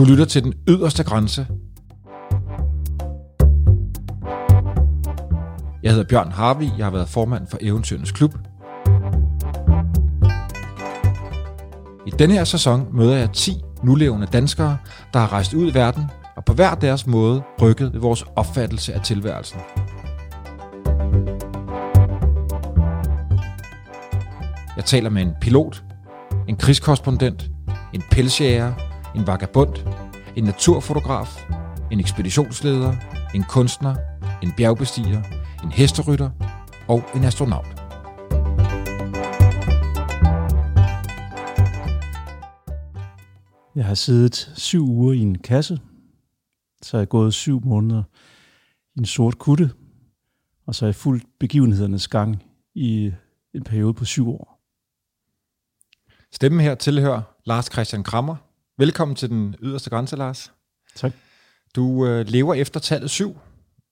[0.00, 1.46] Du lytter til den yderste grænse.
[5.82, 8.34] Jeg hedder Bjørn Harvi, jeg har været formand for Eventyrens Klub.
[12.06, 14.78] I denne her sæson møder jeg 10 nulevende danskere,
[15.12, 16.04] der har rejst ud i verden
[16.36, 19.60] og på hver deres måde rykket ved vores opfattelse af tilværelsen.
[24.76, 25.84] Jeg taler med en pilot,
[26.48, 27.50] en krigskorrespondent,
[27.92, 29.74] en pelsjæger, en vagabond,
[30.36, 31.46] en naturfotograf,
[31.92, 32.96] en ekspeditionsleder,
[33.34, 33.96] en kunstner,
[34.42, 35.22] en bjergbestiger,
[35.64, 36.30] en hesterytter
[36.88, 37.66] og en astronaut.
[43.74, 45.80] Jeg har siddet syv uger i en kasse,
[46.82, 48.02] så er jeg gået syv måneder
[48.94, 49.70] i en sort kutte,
[50.66, 52.42] og så har jeg fulgt begivenhedernes gang
[52.74, 53.12] i
[53.54, 54.60] en periode på syv år.
[56.32, 58.36] Stemmen her tilhører Lars Christian Krammer.
[58.80, 60.52] Velkommen til den yderste grænse, Lars.
[60.94, 61.12] Tak.
[61.76, 63.38] Du øh, lever efter tallet syv,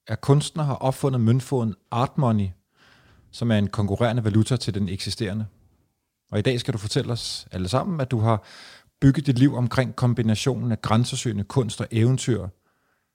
[0.06, 2.48] er kunstner har opfundet møntfoden Art Money,
[3.30, 5.46] som er en konkurrerende valuta til den eksisterende.
[6.30, 8.42] Og i dag skal du fortælle os alle sammen, at du har
[9.00, 12.48] bygget dit liv omkring kombinationen af grænsesøgende kunst og eventyr,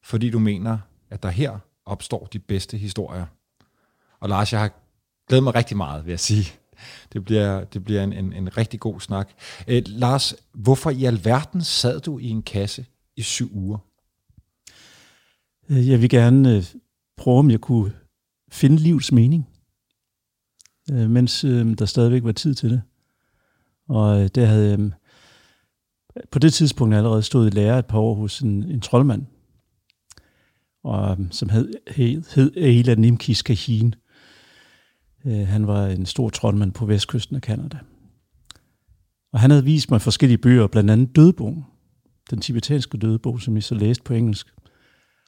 [0.04, 0.78] fordi du mener,
[1.10, 3.26] at der her opstår de bedste historier.
[4.20, 4.72] Og Lars, jeg har
[5.28, 6.63] glædet mig rigtig meget, vil jeg sige.
[7.14, 9.30] Det bliver, det bliver en, en, en rigtig god snak.
[9.68, 13.78] Øh, Lars, hvorfor i alverden sad du i en kasse i syv uger?
[15.70, 16.64] Øh, jeg vil gerne øh,
[17.18, 17.94] prøve, om jeg kunne
[18.52, 19.50] finde livets mening,
[20.92, 22.82] øh, mens øh, der stadigvæk var tid til det.
[23.90, 24.92] Og øh, der havde øh,
[26.32, 29.26] på det tidspunkt allerede stået i lære et par år hos en, en troldmand,
[30.84, 33.96] og, øh, som hed, hed, hed Eila Nimkis Kahin.
[35.26, 37.78] Øh, han var en stor troldmand på vestkysten af Kanada.
[39.34, 41.66] Og han havde vist mig forskellige bøger, blandt andet Dødebogen,
[42.30, 44.48] den tibetanske dødebog, som jeg så læste på engelsk.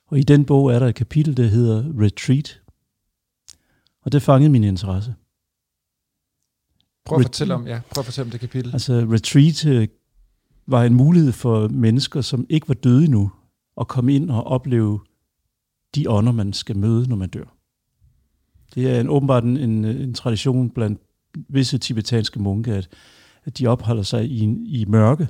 [0.08, 2.62] Og i den bog er der et kapitel, der hedder Retreat.
[4.02, 5.16] Og det fangede min interesse.
[7.06, 8.74] Prøv at, fortælle om, ja, prøv at fortælle om det kapitel.
[8.74, 9.88] Altså Retreat øh,
[10.68, 13.32] var en mulighed for mennesker, som ikke var døde endnu,
[13.82, 15.00] at komme ind og opleve
[15.96, 17.55] de ånder, man skal møde, når man dør.
[18.76, 21.02] Det er en, åbenbart en, en, en tradition blandt
[21.50, 22.88] visse tibetanske munke, at,
[23.46, 25.28] at de opholder sig i, en, i mørke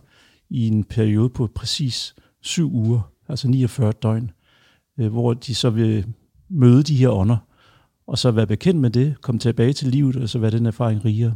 [0.49, 4.31] i en periode på præcis syv uger, altså 49 døgn,
[4.99, 6.05] øh, hvor de så vil
[6.49, 7.37] møde de her ånder,
[8.07, 11.05] og så være bekendt med det, komme tilbage til livet, og så være den erfaring
[11.05, 11.35] rigere.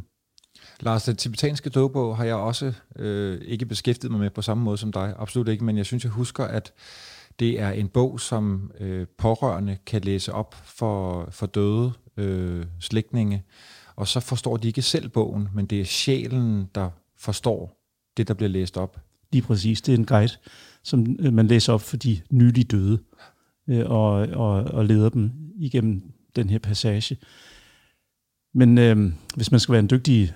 [0.80, 4.78] Lars, den tibetanske dogbog har jeg også øh, ikke beskæftiget mig med på samme måde
[4.78, 6.74] som dig, absolut ikke, men jeg synes, jeg husker, at
[7.40, 13.44] det er en bog, som øh, pårørende kan læse op for, for døde øh, slægtninge,
[13.96, 17.80] og så forstår de ikke selv bogen, men det er sjælen, der forstår
[18.18, 19.00] det, der bliver læst op.
[19.32, 20.34] Lige præcis, det er en guide,
[20.84, 23.00] som øh, man læser op for de nylig døde,
[23.68, 27.18] øh, og, og, og leder dem igennem den her passage.
[28.54, 30.34] Men øh, hvis man skal være en dygtig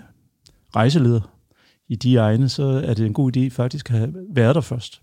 [0.76, 1.22] rejseleder
[1.88, 5.03] i de egne, så er det en god idé faktisk at have været der først.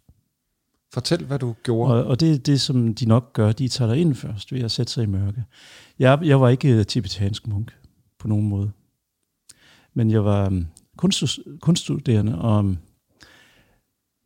[0.93, 1.95] Fortæl, hvad du gjorde.
[1.95, 3.53] Og, og det er det, som de nok gør.
[3.53, 5.45] De tager dig ind først ved at sætte sig i mørke.
[5.99, 7.77] Jeg, jeg var ikke øh, tibetansk munk
[8.19, 8.71] på nogen måde.
[9.95, 12.77] Men jeg var mm, kunst, kunststuderende og mm,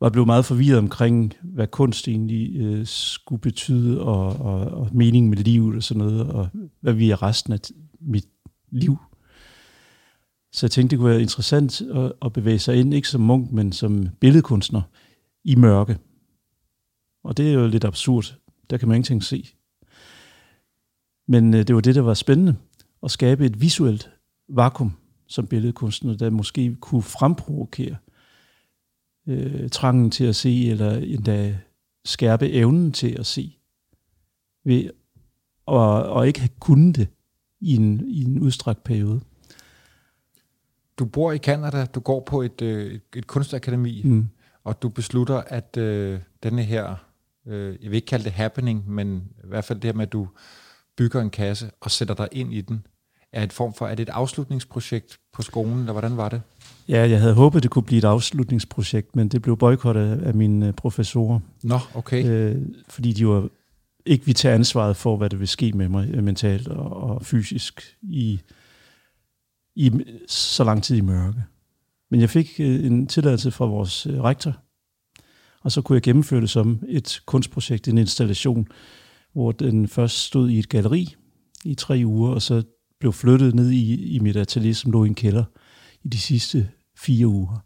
[0.01, 5.29] var blevet meget forvirret omkring, hvad kunst egentlig øh, skulle betyde, og, og, og mening
[5.29, 6.49] med livet og sådan noget, og
[6.81, 7.59] hvad vi er resten af
[7.99, 8.27] mit
[8.71, 8.97] liv.
[10.53, 13.51] Så jeg tænkte, det kunne være interessant at, at bevæge sig ind, ikke som munk,
[13.51, 14.81] men som billedkunstner
[15.43, 15.97] i mørke.
[17.25, 18.35] Og det er jo lidt absurd.
[18.69, 19.49] Der kan man ingenting se.
[21.27, 22.55] Men øh, det var det, der var spændende.
[23.03, 24.11] At skabe et visuelt
[24.49, 24.91] vakuum
[25.27, 27.95] som billedkunstner, der måske kunne fremprovokere
[29.27, 31.57] øh, trangen til at se, eller endda
[32.05, 33.57] skærpe evnen til at se,
[34.63, 34.89] ved
[35.65, 37.07] og, og ikke have kunnet det
[37.59, 39.21] i en, i en udstrakt periode.
[40.99, 44.27] Du bor i Kanada, du går på et, øh, et kunstakademi, mm.
[44.63, 47.04] og du beslutter, at øh, denne her,
[47.47, 50.13] øh, jeg vil ikke kalde det happening, men i hvert fald det her med, at
[50.13, 50.27] du
[50.97, 52.85] bygger en kasse og sætter dig ind i den,
[53.33, 56.41] er et form for, er det et afslutningsprojekt på skolen, eller hvordan var det?
[56.89, 60.73] Ja, jeg havde håbet, det kunne blive et afslutningsprojekt, men det blev boykottet af mine
[60.73, 61.39] professorer.
[61.63, 62.25] Nå, okay.
[62.25, 63.49] Øh, fordi de var
[64.05, 67.97] ikke vi tager ansvaret for, hvad der vil ske med mig mentalt og, og fysisk
[68.01, 68.39] i,
[69.75, 69.91] i
[70.27, 71.43] så lang tid i mørke.
[72.11, 74.57] Men jeg fik øh, en tilladelse fra vores øh, rektor,
[75.65, 78.67] og så kunne jeg gennemføre det som et kunstprojekt, en installation,
[79.33, 81.15] hvor den først stod i et galeri
[81.63, 82.63] i tre uger, og så
[82.99, 85.43] blev flyttet ned i, i mit atelier, som lå i en kælder
[86.03, 87.63] i de sidste fire uger.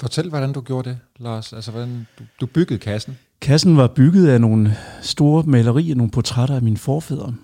[0.00, 1.52] Fortæl, hvordan du gjorde det, Lars.
[1.52, 3.18] Altså, hvordan du, du byggede kassen.
[3.40, 7.34] Kassen var bygget af nogle store malerier, nogle portrætter af mine forfædre,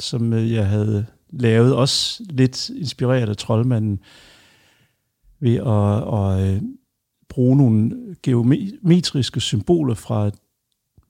[0.00, 4.00] som øh, jeg havde lavet, også lidt inspireret af troldmanden,
[5.40, 6.62] ved at, at
[7.28, 10.30] bruge nogle geometriske symboler fra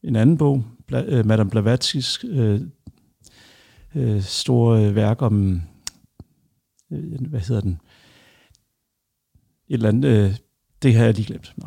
[0.03, 2.61] en anden bog, øh, Madame Blavatskys øh,
[3.95, 5.63] øh, store værk om,
[6.93, 7.81] øh, hvad hedder den,
[9.69, 10.37] et eller andet, øh,
[10.83, 11.55] det har jeg lige glemt.
[11.57, 11.67] Nå.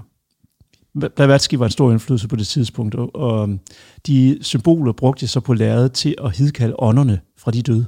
[1.15, 3.59] Blavatsky var en stor indflydelse på det tidspunkt, og, og
[4.07, 7.85] de symboler brugte jeg så på lærredet til at hidkalde ånderne fra de døde.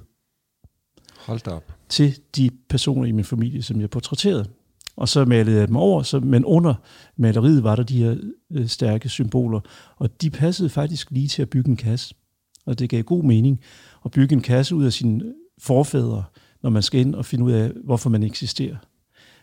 [1.18, 1.74] Hold da op.
[1.90, 4.46] Til de personer i min familie, som jeg portrætterede.
[4.96, 6.74] Og så malede jeg dem over, så, men under
[7.18, 8.16] maleriet var der de her
[8.52, 9.60] øh, stærke symboler,
[9.98, 12.16] og de passede faktisk lige til at bygge en kasse.
[12.66, 13.60] Og det gav god mening
[14.06, 16.24] at bygge en kasse ud af sine forfædre,
[16.64, 18.76] når man skal ind og finde ud af, hvorfor man eksisterer.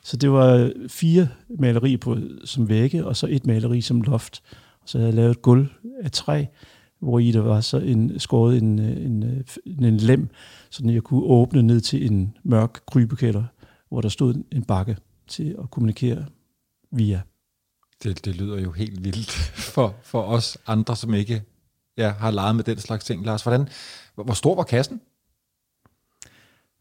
[0.02, 4.43] Så det var øh, fire malerier på, som vægge, og så et maleri som loft.
[4.82, 5.67] Og så havde jeg lavet et gulv
[6.02, 6.44] af træ,
[7.00, 10.29] hvor i der var så en, skåret en, øh, en, øh, en, en lem,
[10.70, 13.44] så jeg kunne åbne ned til en mørk krybekælder,
[13.88, 14.97] hvor der stod en bakke
[15.31, 16.27] til at kommunikere
[16.91, 17.21] via.
[18.03, 19.31] Det, det lyder jo helt vildt
[19.75, 21.43] for, for os andre, som ikke
[21.97, 23.25] ja, har leget med den slags ting.
[23.25, 23.69] Lars, hvordan,
[24.15, 25.00] hvor stor var kassen?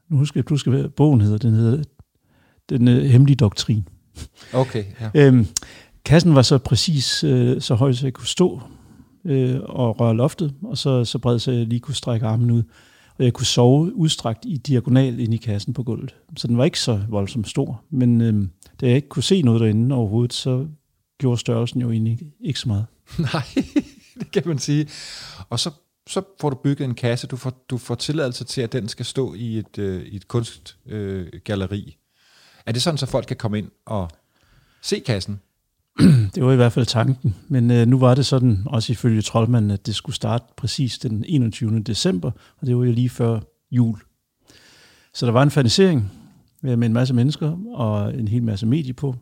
[0.10, 1.84] Nu husker jeg, skal være, bogen hedder, den hedder
[2.70, 3.88] Den uh, hemmelige doktrin.
[4.54, 5.10] Okay, ja.
[5.28, 5.48] Øhm,
[6.06, 8.62] kassen var så præcis øh, så højt, så jeg kunne stå
[9.26, 12.64] øh, og røre loftet, og så, så bred, så jeg lige kunne strække armen ud.
[13.20, 16.16] Og jeg kunne sove udstrakt i diagonal ind i kassen på gulvet.
[16.38, 18.48] Så den var ikke så voldsomt stor, men øh,
[18.82, 20.68] da jeg ikke kunne se noget derinde overhovedet, så
[21.18, 22.86] gjorde størrelsen jo egentlig ikke så meget.
[23.34, 23.44] Nej,
[24.20, 24.88] det kan man sige.
[25.50, 25.72] Og så,
[26.08, 29.06] så får du bygget en kasse, du får, du får tilladelse til, at den skal
[29.06, 31.86] stå i et, øh, i et kunstgalleri.
[31.88, 31.94] Øh,
[32.66, 34.10] er det sådan, så folk kan komme ind og
[34.82, 35.42] se kassen?
[36.36, 37.36] det var i hvert fald tanken.
[37.48, 41.26] Men øh, nu var det sådan, også ifølge troldmanden, at det skulle starte præcis den
[41.28, 41.80] 21.
[41.80, 43.40] december, og det var jo lige før
[43.72, 44.00] jul.
[45.14, 46.12] Så der var en fanisering
[46.62, 49.16] med en masse mennesker og en hel masse medier på,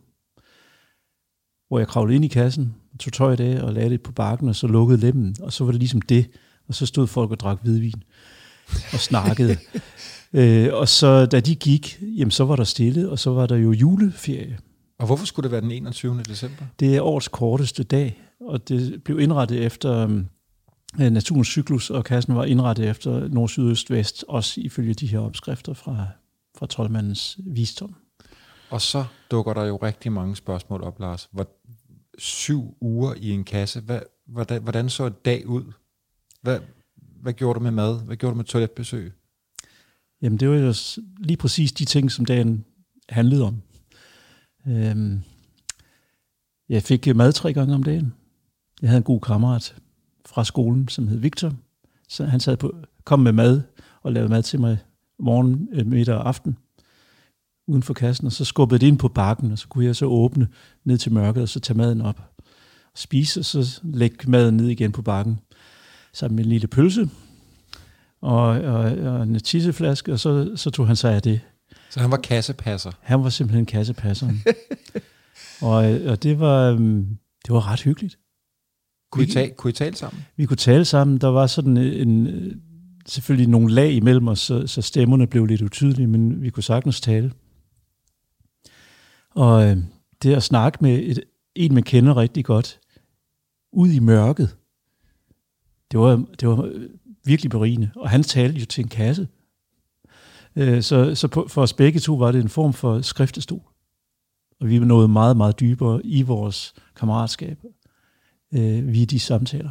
[1.68, 4.56] hvor jeg kravlede ind i kassen, tog tøjet af og lagde det på bakken, og
[4.56, 6.30] så lukkede lemmen, og så var det ligesom det.
[6.68, 8.04] Og så stod folk og drak hvidvin
[8.94, 9.58] og snakkede.
[10.34, 13.56] øh, og så da de gik, jamen så var der stille, og så var der
[13.56, 14.58] jo juleferie.
[15.00, 16.24] Og hvorfor skulle det være den 21.
[16.24, 16.66] december?
[16.80, 20.28] Det er årets korteste dag, og det blev indrettet efter um,
[20.98, 25.20] naturens cyklus, og kassen var indrettet efter nord, syd, øst, vest, også ifølge de her
[25.20, 26.08] opskrifter fra,
[26.58, 27.96] fra troldmandens visdom.
[28.70, 31.30] Og så dukker der jo rigtig mange spørgsmål op, Lars.
[31.32, 31.48] Hvor,
[32.18, 35.64] syv uger i en kasse, hvad, hvordan, hvordan så et dag ud?
[36.42, 36.60] Hvad,
[37.22, 38.06] hvad gjorde du med mad?
[38.06, 39.14] Hvad gjorde du med toiletbesøg?
[40.22, 40.74] Jamen, det var jo
[41.20, 42.66] lige præcis de ting, som dagen
[43.10, 43.62] handlede om.
[44.68, 45.22] Øhm,
[46.70, 48.14] jeg fik mad tre gange om dagen.
[48.82, 49.76] Jeg havde en god kammerat
[50.26, 51.54] fra skolen, som hed Victor.
[52.10, 52.74] Så han sad på,
[53.04, 53.62] kom med mad
[54.04, 54.78] og lavede mad til mig
[55.20, 56.58] morgen, øh, middag og aften
[57.68, 60.06] uden for kassen, og så skubbede det ind på bakken, og så kunne jeg så
[60.06, 60.48] åbne
[60.84, 62.32] ned til mørket, og så tage maden op.
[62.96, 65.40] Spise, og så lægge maden ned igen på bakken,
[66.14, 67.10] sammen med en lille pølse,
[68.22, 71.42] og, og, og en tisseflaske, og så, så tog han sig af det.
[71.98, 72.92] Så han var kassepasser?
[73.02, 74.28] Han var simpelthen kassepasser.
[75.62, 75.76] og,
[76.06, 78.20] og det var, øhm, det var ret hyggeligt.
[79.12, 80.26] Kunne I, tale, kunne I tale sammen?
[80.36, 81.18] Vi kunne tale sammen.
[81.18, 82.28] Der var sådan en,
[83.08, 87.02] selvfølgelig nogle lag imellem os, så, så stemmerne blev lidt utydelige, men vi kunne sagtens
[87.02, 87.34] tale.
[89.30, 89.78] Og øh,
[90.24, 91.24] det at snakke med et,
[91.56, 92.80] en, man kender rigtig godt,
[93.74, 94.56] ud i mørket,
[95.92, 96.72] det var, det var
[97.26, 97.92] virkelig berigende.
[97.96, 99.28] Og han talte jo til en kasse.
[100.58, 103.62] Øh, så så på, for os begge to var det en form for skriftestol.
[104.60, 107.58] Og vi var nået meget, meget dybere i vores kammeratskab
[108.54, 109.70] øh, via de samtaler.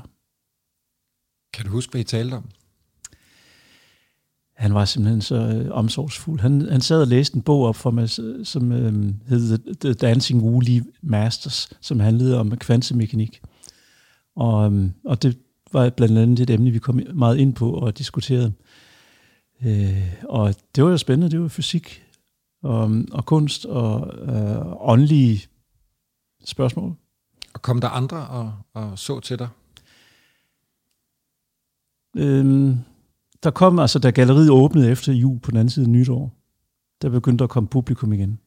[1.52, 2.44] Kan du huske, hvad I talte om?
[4.56, 6.40] Han var simpelthen så øh, omsorgsfuld.
[6.40, 8.10] Han, han sad og læste en bog op for mig,
[8.44, 13.40] som øh, hed The Dancing Woolly Masters, som handlede om kvantemekanik.
[14.36, 15.38] Og, øh, og det
[15.72, 18.46] var blandt andet et emne, vi kom meget ind på og diskuterede.
[18.46, 18.65] Øh,
[20.28, 21.30] og det var jo spændende.
[21.30, 22.06] Det var fysik
[22.62, 25.42] og, og kunst og øh, åndelige
[26.44, 26.94] spørgsmål.
[27.54, 29.48] Og kom der andre og, og så til dig?
[32.16, 32.76] Øh,
[33.42, 36.32] der kom, altså da galleriet åbnede efter jul på den anden side nytår,
[37.02, 38.38] der begyndte der at komme publikum igen.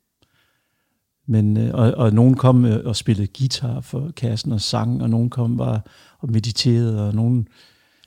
[1.26, 5.10] Men, øh, og, og nogen kom øh, og spillede guitar for kassen og sang, og
[5.10, 5.82] nogen kom bare
[6.20, 7.48] og mediterede, og nogen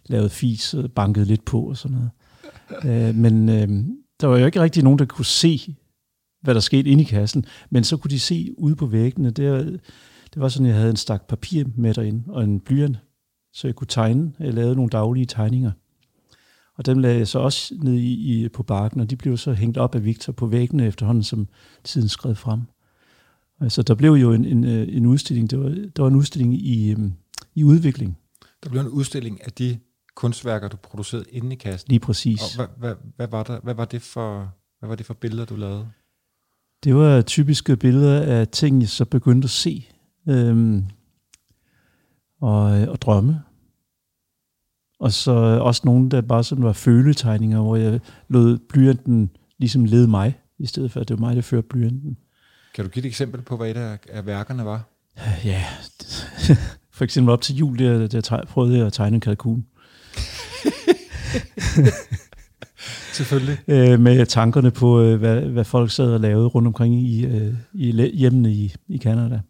[0.06, 2.10] lavede fis og bankede lidt på og sådan noget.
[2.84, 3.68] Øh, men øh,
[4.20, 5.76] der var jo ikke rigtig nogen, der kunne se
[6.42, 7.44] hvad der skete inde i kassen.
[7.70, 9.80] Men så kunne de se ude på væggene, det,
[10.34, 12.98] det var sådan, at jeg havde en stak papir med derinde, og en blyant,
[13.52, 14.32] så jeg kunne tegne.
[14.38, 15.70] Jeg lavede nogle daglige tegninger.
[16.76, 19.52] Og dem lagde jeg så også ned i, i, på barken, og de blev så
[19.52, 21.48] hængt op af Victor på væggene efterhånden, som
[21.84, 22.60] tiden skred frem.
[23.60, 26.54] Altså, der blev jo en, en, øh, en udstilling, det var, der var en udstilling
[26.54, 26.98] i, øh,
[27.54, 28.18] i udvikling.
[28.64, 29.78] Der blev en udstilling af de
[30.14, 31.88] kunstværker, du producerede inde i kassen.
[31.88, 32.40] Lige præcis.
[32.42, 35.44] Og hvad, hvad, hvad, var der, hvad, var det for, hvad var det for billeder,
[35.44, 35.88] du lavede?
[36.84, 39.88] Det var typiske billeder af ting, jeg så begyndte at se
[40.28, 40.84] øhm,
[42.40, 43.42] og, og drømme.
[45.00, 50.08] Og så også nogle, der bare sådan var føletegninger, hvor jeg lod blyanten ligesom lede
[50.08, 52.16] mig, i stedet for at det var mig, der førte blyanten.
[52.74, 54.84] Kan du give et eksempel på, hvad et af, af værkerne var?
[55.44, 55.64] Ja,
[56.96, 59.66] for eksempel op til jul, der, der prøvede jeg at tegne en kalkun.
[63.12, 63.58] Selvfølgelig.
[63.68, 67.54] Øh, med tankerne på, øh, hvad, hvad folk sad og lavede rundt omkring i, øh,
[67.74, 69.40] i hjemmene i, i Canada.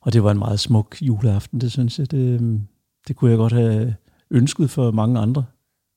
[0.00, 2.10] Og det var en meget smuk juleaften, det synes jeg.
[2.10, 2.60] Det,
[3.08, 3.94] det kunne jeg godt have
[4.30, 5.44] ønsket for mange andre.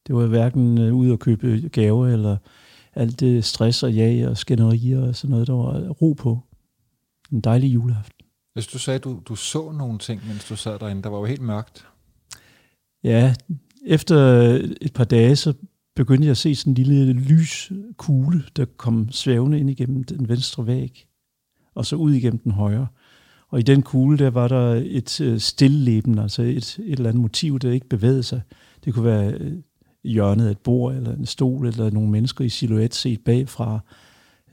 [0.08, 2.38] Det var hverken øh, ud at købe gaver, eller
[2.96, 6.40] alt det stress og jag og skænderier og sådan noget, der var ro på.
[7.32, 8.26] En dejlig juleaften.
[8.54, 11.18] Hvis du sagde, at du, du så nogle ting, mens du sad derinde, der var
[11.18, 11.88] jo helt mørkt.
[13.04, 13.34] Ja,
[13.90, 14.18] efter
[14.82, 15.54] et par dage, så
[15.96, 20.68] begyndte jeg at se sådan en lille lyskugle, der kom svævende ind igennem den venstre
[20.68, 21.06] væg,
[21.76, 22.88] og så ud igennem den højre.
[23.50, 27.22] Og i den kugle, der var der et øh, stilleben, altså et, et eller andet
[27.22, 28.42] motiv, der ikke bevægede sig.
[28.86, 29.54] Det kunne være øh,
[30.04, 33.80] hjørnet af et bord, eller en stol, eller nogle mennesker i silhuet set bagfra.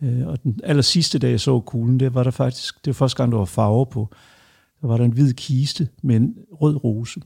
[0.03, 2.95] Øh, og den aller sidste dag, jeg så kuglen, der var der faktisk, det var
[2.95, 4.09] første gang, der var farver på.
[4.81, 7.21] Der var der en hvid kiste med en rød rose.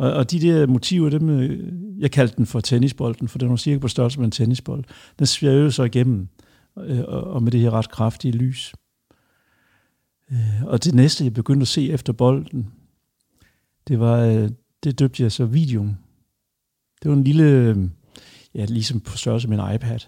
[0.00, 3.56] Og, og de der motiver, dem, øh, jeg kaldte den for tennisbolden, for den var
[3.56, 4.84] cirka på størrelse med en tennisbold.
[5.18, 6.28] Den svævede så igennem,
[6.78, 8.74] øh, og med det her ret kraftige lys.
[10.32, 12.72] Øh, og det næste, jeg begyndte at se efter bolden,
[13.88, 14.50] det var, øh,
[14.84, 15.98] det døbte jeg så videoen.
[17.02, 17.76] Det var en lille, øh,
[18.54, 19.98] ja, ligesom på størrelse med en iPad,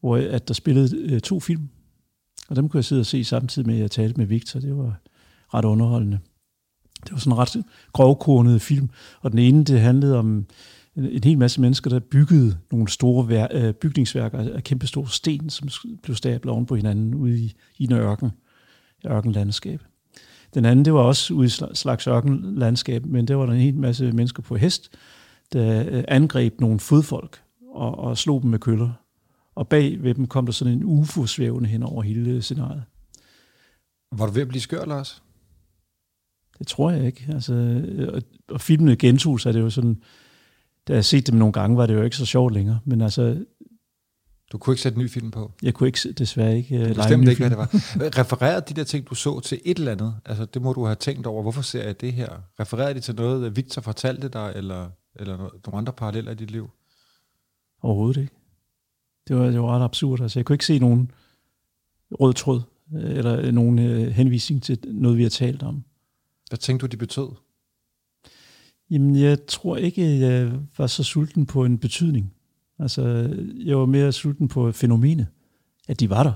[0.00, 1.68] hvor at der spillede øh, to film.
[2.48, 4.60] Og dem kunne jeg sidde og se samtidig med, at jeg talte med Victor.
[4.60, 5.00] Det var
[5.54, 6.18] ret underholdende.
[7.04, 8.90] Det var sådan en ret grovkornet film.
[9.20, 10.46] Og den ene, det handlede om
[10.96, 15.08] en, en hel masse mennesker, der byggede nogle store vær, øh, bygningsværker af kæmpe store
[15.08, 15.68] sten, som
[16.02, 18.30] blev stablet oven på hinanden ude i, i en ørken
[19.06, 19.82] ørkenlandskab.
[20.54, 23.76] Den anden, det var også ude i slags ørkenlandskab, men der var der en hel
[23.76, 24.90] masse mennesker på hest,
[25.52, 27.42] der øh, angreb nogle fodfolk
[27.74, 28.90] og, og slog dem med køller.
[29.54, 32.82] Og bag ved dem kom der sådan en UFO svævende hen over hele scenariet.
[34.12, 35.22] Var du ved at blive skør, Lars?
[36.58, 37.26] Det tror jeg ikke.
[37.32, 37.82] Altså,
[38.12, 40.02] og, og filmene gentog sig, det jo sådan,
[40.88, 42.80] da jeg set dem nogle gange, var det jo ikke så sjovt længere.
[42.84, 43.44] Men altså,
[44.52, 45.52] du kunne ikke sætte en ny film på?
[45.62, 47.36] Jeg kunne ikke, desværre ikke uh, ny ikke, film.
[47.36, 47.68] hvad det var.
[48.20, 50.14] Refererede de der ting, du så til et eller andet?
[50.24, 51.42] Altså, det må du have tænkt over.
[51.42, 52.28] Hvorfor ser jeg det her?
[52.60, 56.70] Refererede de til noget, Victor fortalte dig, eller, eller nogle andre paralleller i dit liv?
[57.82, 58.34] Overhovedet ikke.
[59.28, 60.20] Det var, det var ret absurd.
[60.20, 61.10] Altså, jeg kunne ikke se nogen
[62.10, 62.60] rød tråd,
[62.94, 65.84] øh, eller nogen uh, henvisning til noget, vi har talt om.
[66.52, 67.28] Hvad tænkte du, de betød?
[68.90, 72.34] Jamen, jeg tror ikke, jeg var så sulten på en betydning.
[72.78, 73.02] Altså,
[73.64, 75.26] jeg var mere sulten på fænomenet,
[75.88, 76.32] at de var der.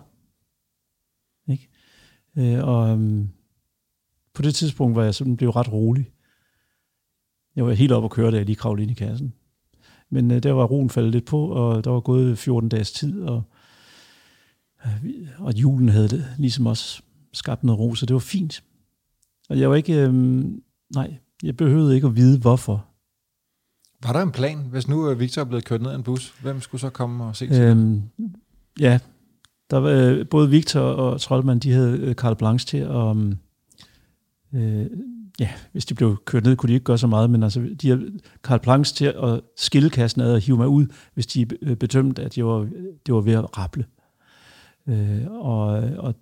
[1.52, 1.68] Ikke?
[2.36, 3.28] Øh, og um,
[4.34, 6.10] på det tidspunkt var jeg sådan blevet ret rolig.
[7.56, 9.34] Jeg var helt oppe og køre, da jeg lige kravlede ind i kassen.
[10.10, 13.22] Men uh, der var roen faldet lidt på, og der var gået 14 dages tid,
[13.22, 13.42] og,
[14.84, 14.90] uh,
[15.38, 18.62] og julen havde det ligesom også skabt noget ro, så det var fint.
[19.48, 20.62] Og jeg var ikke, um,
[20.94, 22.86] nej, jeg behøvede ikke at vide, hvorfor.
[24.02, 26.34] Var der en plan, hvis nu øh, Victor er blevet kørt ned af en bus?
[26.42, 28.02] Hvem skulle så komme og se til øhm,
[28.80, 28.98] Ja,
[29.70, 32.90] der var, øh, både Victor og Trollmann, de havde øh, Karl Blanche til at...
[32.90, 33.38] Um,
[34.54, 34.86] øh,
[35.40, 37.88] ja, hvis de blev kørt ned, kunne de ikke gøre så meget, men altså, de
[37.88, 38.02] har
[38.44, 41.46] Karl Planks til at skille kassen ad og hive mig ud, hvis de
[41.80, 42.68] bedømte, at jeg var,
[43.06, 43.86] det var ved at rapple.
[44.88, 45.66] Øh, og,
[45.98, 46.14] og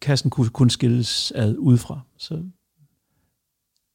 [0.00, 2.42] kassen kunne kun skilles ad udefra, så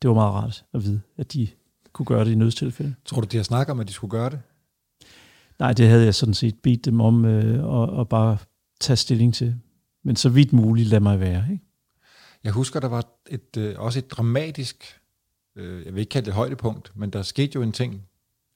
[0.02, 1.48] det var meget rart at vide, at de
[1.94, 2.96] kunne gøre det i nødstilfælde.
[3.06, 4.42] Tror du, de har snakket om, at de skulle gøre det?
[5.60, 8.38] Nej, det havde jeg sådan set bedt dem om øh, og, og bare
[8.80, 9.56] tage stilling til.
[10.04, 11.46] Men så vidt muligt, lad mig være.
[11.52, 11.66] Ikke?
[12.44, 15.00] Jeg husker, der var et, øh, også et dramatisk,
[15.56, 18.08] øh, jeg vil ikke kalde det højdepunkt, men der skete jo en ting,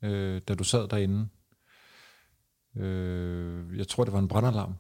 [0.04, 1.28] øh, da du sad derinde.
[2.78, 4.76] Øh, jeg tror, det var en brandalarm.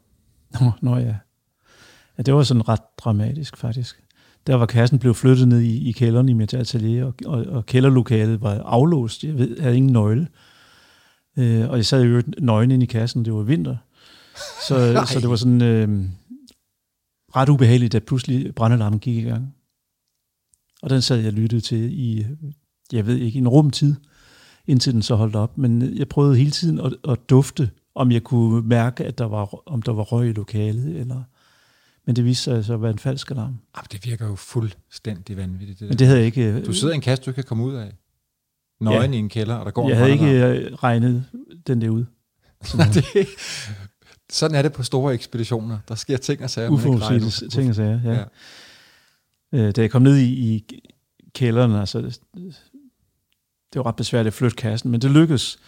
[0.61, 1.15] Nå, nå ja.
[2.17, 2.23] ja.
[2.23, 4.03] det var sådan ret dramatisk faktisk
[4.47, 7.65] der var kassen blev flyttet ned i, i kælderen i mit atelier, og, og, og
[7.65, 9.23] kælderlokalet var aflåst.
[9.23, 10.27] Jeg ved, jeg havde ingen nøgle.
[11.37, 13.77] Øh, og jeg sad jo nøgen ind i kassen, det var vinter.
[14.67, 14.75] Så,
[15.13, 16.05] så det var sådan øh,
[17.35, 19.55] ret ubehageligt, at pludselig brændalarmen gik i gang.
[20.81, 22.25] Og den sad jeg lyttede til i,
[22.91, 23.95] jeg ved ikke, en rumtid,
[24.67, 25.57] indtil den så holdt op.
[25.57, 29.69] Men jeg prøvede hele tiden at, at dufte, om jeg kunne mærke, at der var,
[29.69, 31.23] om der var røg i lokalet, eller
[32.05, 33.57] men det viste sig altså at være en falsk alarm.
[33.77, 35.79] Jamen, det virker jo fuldstændig vanvittigt.
[35.79, 36.43] Det Men det havde jeg ikke...
[36.45, 37.91] øh, Du sidder i en kasse, du kan komme ud af.
[38.81, 39.17] Nøgen ja.
[39.17, 40.73] i en kælder, og der går Jeg havde ikke brændalarm.
[40.73, 41.25] øh, regnet
[41.67, 42.05] den der ud.
[42.93, 43.27] det,
[44.31, 45.79] sådan er det på store ekspeditioner.
[45.87, 47.49] Der sker ting og sager, med.
[47.49, 48.13] ting og sager, ja.
[48.13, 48.23] Ja.
[49.53, 50.65] Øh, da jeg kom ned i, i
[51.33, 52.01] kælderen, altså,
[53.73, 55.59] det var ret besværligt at flytte kassen, men det lykkedes.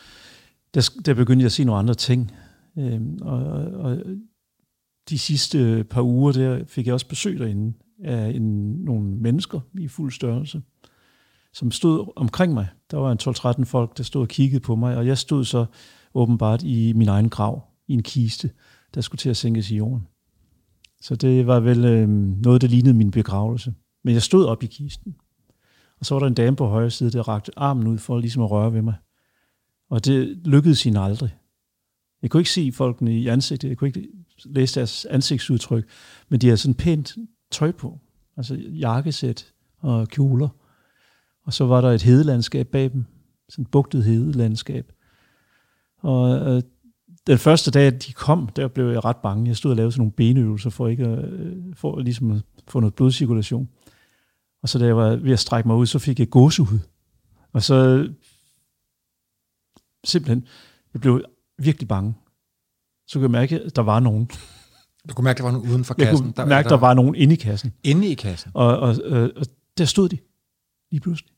[0.74, 2.32] Der, der begyndte jeg at se nogle andre ting.
[3.22, 3.98] Og, og, og
[5.10, 9.88] de sidste par uger der fik jeg også besøg derinde af en, nogle mennesker i
[9.88, 10.62] fuld størrelse,
[11.54, 12.68] som stod omkring mig.
[12.92, 13.20] Der var en
[13.62, 15.66] 12-13 folk, der stod og kiggede på mig, og jeg stod så
[16.14, 18.50] åbenbart i min egen grav, i en kiste,
[18.96, 20.08] der skulle til at sænkes i jorden.
[21.02, 22.10] Så det var vel øh,
[22.44, 23.74] noget, der lignede min begravelse.
[24.04, 25.16] Men jeg stod op i kisten.
[26.00, 28.44] Og så var der en dame på højre side, der rakte armen ud for ligesom
[28.44, 28.96] at røre ved mig.
[29.90, 31.36] Og det lykkedes hende aldrig.
[32.24, 34.08] Jeg kunne ikke se folkene i ansigtet, jeg kunne ikke
[34.46, 35.90] læse deres ansigtsudtryk,
[36.30, 37.16] men de havde sådan pænt
[37.52, 38.00] tøj på.
[38.38, 40.50] Altså jakkesæt og kjoler.
[41.46, 43.06] Og så var der et hedelandskab bag dem.
[43.50, 44.92] Sådan et bugtet hedelandskab.
[45.98, 46.62] Og øh,
[47.28, 49.48] den første dag, de kom, der blev jeg ret bange.
[49.48, 52.80] Jeg stod og lavede sådan nogle benøvelser for ikke at, øh, for ligesom at få
[52.80, 53.70] noget blodcirkulation.
[54.62, 56.80] Og så da jeg var ved at strække mig ud, så fik jeg gåsehud.
[57.54, 58.14] Og så øh,
[60.04, 60.48] simpelthen,
[60.94, 61.24] jeg blev
[61.64, 62.14] virkelig bange.
[63.08, 64.30] Så kunne jeg mærke, at der var nogen.
[65.10, 66.34] Du kunne mærke, der var nogen uden for Jeg kassen.
[66.34, 67.74] kunne mærke, at der var nogen inde i kassen.
[67.84, 68.52] Inde i kassen.
[68.54, 69.46] Og, og, og, og
[69.78, 70.18] der stod de
[70.92, 71.32] lige pludselig.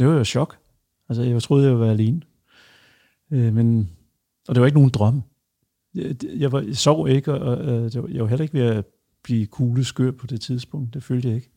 [0.00, 0.58] Det var jo chok.
[1.08, 2.20] Altså, jeg troede, jeg ville være alene.
[3.30, 3.90] Øh, men,
[4.48, 5.22] og det var ikke nogen drøm.
[5.94, 8.84] Jeg, jeg, var, jeg sov ikke, og, og var, jeg var heller ikke ved at
[9.22, 10.94] blive kugleskør på det tidspunkt.
[10.94, 11.50] Det følte jeg ikke.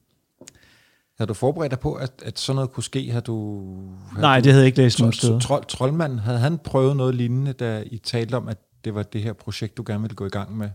[1.24, 3.12] Har du forberedt dig på, at, at sådan noget kunne ske?
[3.12, 3.66] Har du,
[4.12, 5.40] har Nej, du, det havde jeg ikke læst nogen steder.
[5.40, 9.22] Trold, troldmanden, havde han prøvet noget lignende, da I talte om, at det var det
[9.22, 10.70] her projekt, du gerne ville gå i gang med?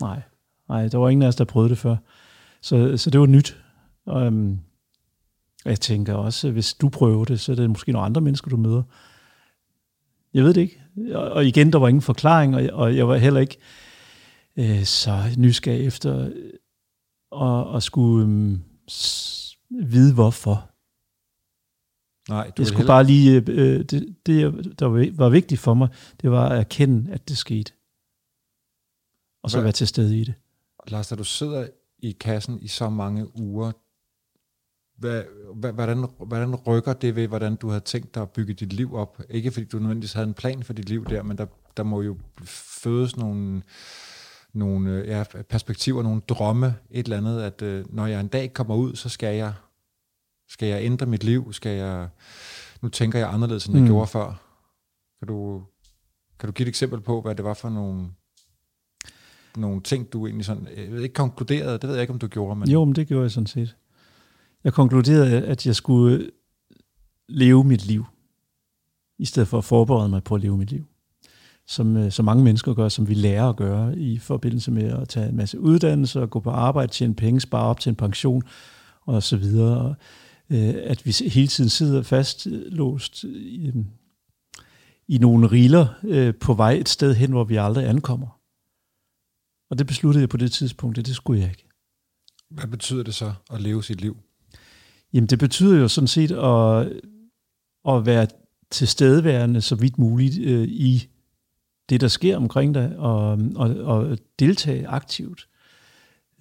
[0.00, 0.22] Nej,
[0.68, 1.96] nej, der var ingen af os, der prøvede det før.
[2.62, 3.56] Så, så det var nyt.
[4.06, 4.58] Og, øhm,
[5.64, 8.56] jeg tænker også, hvis du prøver det, så er det måske nogle andre mennesker, du
[8.56, 8.82] møder.
[10.34, 10.82] Jeg ved det ikke.
[11.14, 13.58] Og, og igen, der var ingen forklaring, og, og jeg var heller ikke
[14.56, 16.30] øh, så nysgerrig efter
[17.42, 18.58] at, at skulle øh,
[19.70, 20.70] vide, hvorfor.
[22.28, 25.88] Nej, du Jeg skulle heller- bare lige, øh, det, det, der var, vigtigt for mig,
[26.22, 27.72] det var at erkende, at det skete.
[29.42, 30.34] Og så Hvad- være til stede i det.
[30.88, 33.72] Lars, da du sidder i kassen i så mange uger,
[34.98, 35.24] hvad,
[35.72, 39.22] hvordan, hvordan rykker det ved, hvordan du havde tænkt dig at bygge dit liv op?
[39.30, 42.02] Ikke fordi du nødvendigvis havde en plan for dit liv der, men der, der må
[42.02, 43.62] jo fødes nogle,
[44.52, 48.52] nogle øh, ja, perspektiver, nogle drømme, et eller andet, at øh, når jeg en dag
[48.54, 49.52] kommer ud, så skal jeg,
[50.48, 52.08] skal jeg ændre mit liv, skal jeg,
[52.82, 53.88] nu tænker jeg anderledes, end jeg Mm.
[53.88, 54.42] gjorde før.
[55.18, 55.62] Kan du,
[56.38, 58.08] kan du give et eksempel på, hvad det var for nogle,
[59.56, 62.26] nogle ting, du egentlig sådan, jeg ved ikke konkluderede, det ved jeg ikke, om du
[62.26, 63.76] gjorde, men Jo, men det gjorde jeg sådan set.
[64.64, 66.30] Jeg konkluderede, at jeg skulle
[67.28, 68.04] leve mit liv,
[69.18, 70.84] i stedet for at forberede mig på at leve mit liv.
[71.70, 75.08] Som, øh, som mange mennesker gør, som vi lærer at gøre i forbindelse med at
[75.08, 78.42] tage en masse uddannelse, gå på arbejde, tjene penge, spare op til en pension
[79.00, 79.78] og så videre.
[79.78, 79.94] Og,
[80.50, 83.72] øh, at vi hele tiden sidder fastlåst i,
[85.08, 88.40] i nogle riller øh, på vej et sted hen, hvor vi aldrig ankommer.
[89.70, 91.68] Og det besluttede jeg på det tidspunkt, at det skulle jeg ikke.
[92.50, 94.16] hvad betyder det så at leve sit liv?
[95.12, 96.92] Jamen det betyder jo sådan set at,
[97.88, 98.26] at være
[98.70, 101.08] tilstedeværende så vidt muligt øh, i
[101.90, 105.48] det, der sker omkring dig, og, og, og deltage aktivt,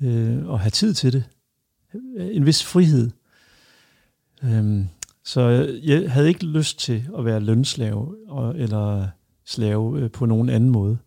[0.01, 1.23] øh, og have tid til det.
[2.17, 3.09] En vis frihed.
[4.43, 4.87] Øhm,
[5.23, 5.41] så
[5.83, 9.07] jeg havde ikke lyst til at være lønslave, og, eller
[9.45, 10.97] slave øh, på nogen anden måde.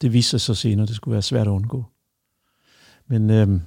[0.00, 1.84] Det viste sig så senere, det skulle være svært at undgå.
[3.06, 3.60] Men øhm,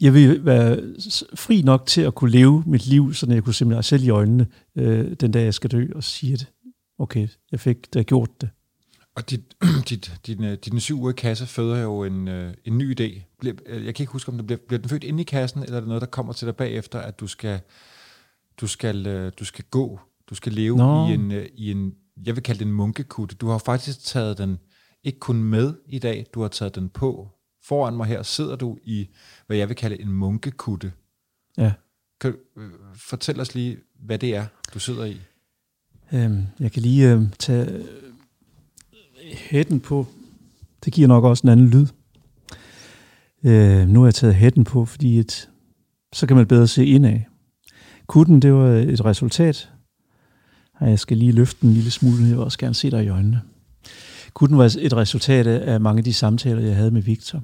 [0.00, 0.94] jeg ville være
[1.34, 4.08] fri nok til at kunne leve mit liv, så jeg kunne se mig selv i
[4.08, 6.46] øjnene øh, den dag, jeg skal dø, og sige, det
[6.98, 8.50] okay, jeg fik da gjort det.
[9.14, 9.40] Og dit,
[9.88, 13.22] dit, din, øh, din syv uger kasse føder jo en, øh, en ny idé.
[13.66, 15.76] Øh, jeg kan ikke huske, om det bliver, bliver den født inde i kassen, eller
[15.76, 17.60] er det noget, der kommer til dig bagefter, at du skal,
[18.60, 21.08] du skal, du skal gå, du skal leve Nå.
[21.08, 23.36] i en, i en, jeg vil kalde det en munkekutte.
[23.36, 24.58] Du har faktisk taget den
[25.04, 27.28] ikke kun med i dag, du har taget den på.
[27.64, 29.08] Foran mig her sidder du i,
[29.46, 30.92] hvad jeg vil kalde en munkekutte.
[31.56, 31.72] Ja.
[32.20, 32.38] Kan du
[32.94, 35.20] fortælle os lige, hvad det er, du sidder i?
[36.12, 37.84] Øhm, jeg kan lige øhm, øh, tage
[39.34, 40.06] hætten på.
[40.84, 41.86] Det giver nok også en anden lyd.
[43.44, 45.50] Øh, nu har jeg taget hætten på, fordi et,
[46.12, 47.20] så kan man bedre se indad.
[48.06, 49.70] Kutten, det var øh, et resultat.
[50.80, 53.40] Jeg skal lige løfte en lille smule, jeg vil også gerne se dig i øjnene.
[54.34, 57.42] Kutten var et resultat af mange af de samtaler, jeg havde med Victor.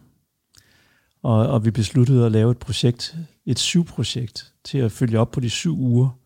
[1.22, 5.40] Og, og vi besluttede at lave et projekt, et syv-projekt, til at følge op på
[5.40, 6.18] de syv uger.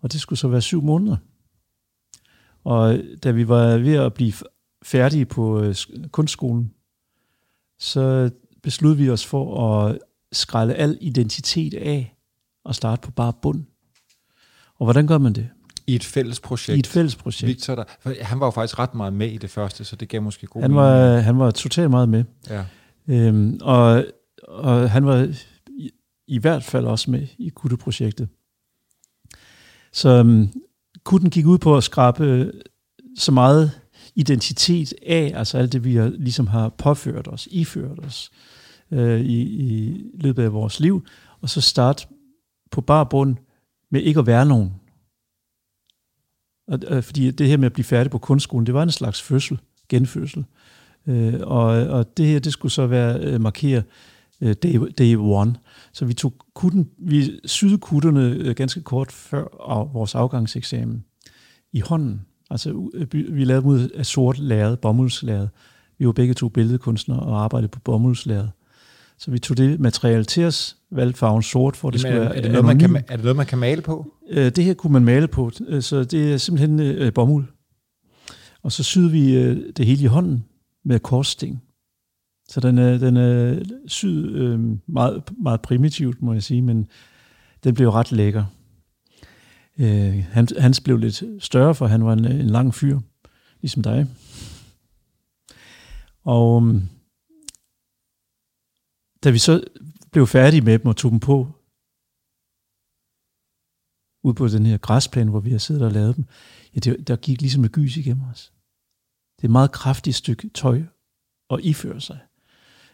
[0.00, 1.16] Og det skulle så være syv måneder.
[2.64, 4.32] Og da vi var ved at blive
[4.82, 5.74] færdige på øh,
[6.10, 6.72] kunstskolen,
[7.78, 8.30] så
[8.62, 9.98] besluttede vi os for at
[10.32, 12.16] skrælle al identitet af
[12.64, 13.64] og starte på bare bund.
[14.78, 15.48] Og hvordan gør man det?
[15.86, 16.76] I et fælles projekt.
[16.76, 17.48] I et fælles projekt.
[17.48, 17.84] Victor, der,
[18.24, 20.62] han var jo faktisk ret meget med i det første, så det gav måske god
[20.62, 22.24] han var, han var totalt meget med.
[22.50, 22.64] Ja.
[23.08, 24.04] Øhm, og,
[24.48, 25.34] og han var
[25.68, 25.90] i,
[26.26, 28.28] i hvert fald også med i Kutte-projektet.
[29.92, 30.52] Så um,
[31.04, 32.52] Kutten gik ud på at skrabe øh,
[33.18, 33.80] så meget
[34.14, 38.30] identitet af, altså alt det, vi har, ligesom har påført os, iført os
[38.90, 41.04] øh, i, i løbet af vores liv,
[41.40, 42.06] og så starte
[42.70, 43.36] på bare bund
[43.90, 44.74] med ikke at være nogen.
[46.68, 49.22] Og, øh, fordi det her med at blive færdig på kunstskolen, det var en slags
[49.22, 50.44] fødsel, genfødsel.
[51.06, 53.82] Øh, og, og det her, det skulle så være øh, markere
[54.42, 55.54] øh, day, day one.
[55.92, 59.44] Så vi tog kutten, vi syede kutterne øh, ganske kort før
[59.92, 61.04] vores afgangseksamen
[61.72, 62.20] i hånden.
[62.50, 65.48] Altså, øh, vi lavede ud af sort lærred, bomuldslærred.
[65.98, 68.48] Vi var begge to billedkunstnere og arbejdede på bomuldslærred.
[69.18, 72.36] Så vi tog det materiale til os, valgte farven sort, for det Jamen, skulle være
[72.36, 74.14] er det, noget, man kan, er det noget, man kan male på?
[74.30, 75.50] Øh, det her kunne man male på,
[75.80, 77.44] så det er simpelthen øh, bomuld.
[78.62, 80.44] Og så syede vi øh, det hele i hånden
[80.84, 81.62] med korsting.
[82.52, 86.88] Så den er, den er syd øh, meget, meget primitivt, må jeg sige, men
[87.64, 88.44] den blev ret lækker.
[89.78, 93.00] Øh, han, hans blev lidt større, for han var en, en lang fyr,
[93.60, 94.06] ligesom dig.
[96.24, 96.82] Og øh,
[99.24, 99.64] da vi så
[100.10, 101.36] blev færdige med dem og tog dem på,
[104.24, 106.24] ud på den her græsplæne, hvor vi har siddet og lavet dem,
[106.74, 108.52] ja, det, der gik ligesom et gys igennem os.
[109.36, 110.82] Det er et meget kraftigt stykke tøj
[111.50, 112.18] at iføre sig.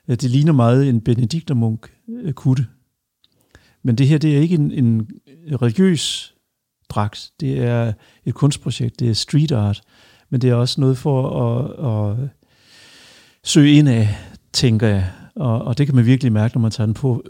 [0.08, 2.66] Det ligner meget en benediktermunk øh, kutte.
[3.82, 5.10] Men det her, det er ikke en, en
[5.62, 6.34] religiøs
[6.88, 7.30] dragt.
[7.40, 7.92] Det er
[8.24, 9.82] et kunstprojekt, det er street art,
[10.30, 12.28] men det er også noget for at, at
[13.44, 14.16] søge ind af,
[14.52, 15.12] tænker jeg.
[15.34, 17.24] Og, og det kan man virkelig mærke, når man tager den på.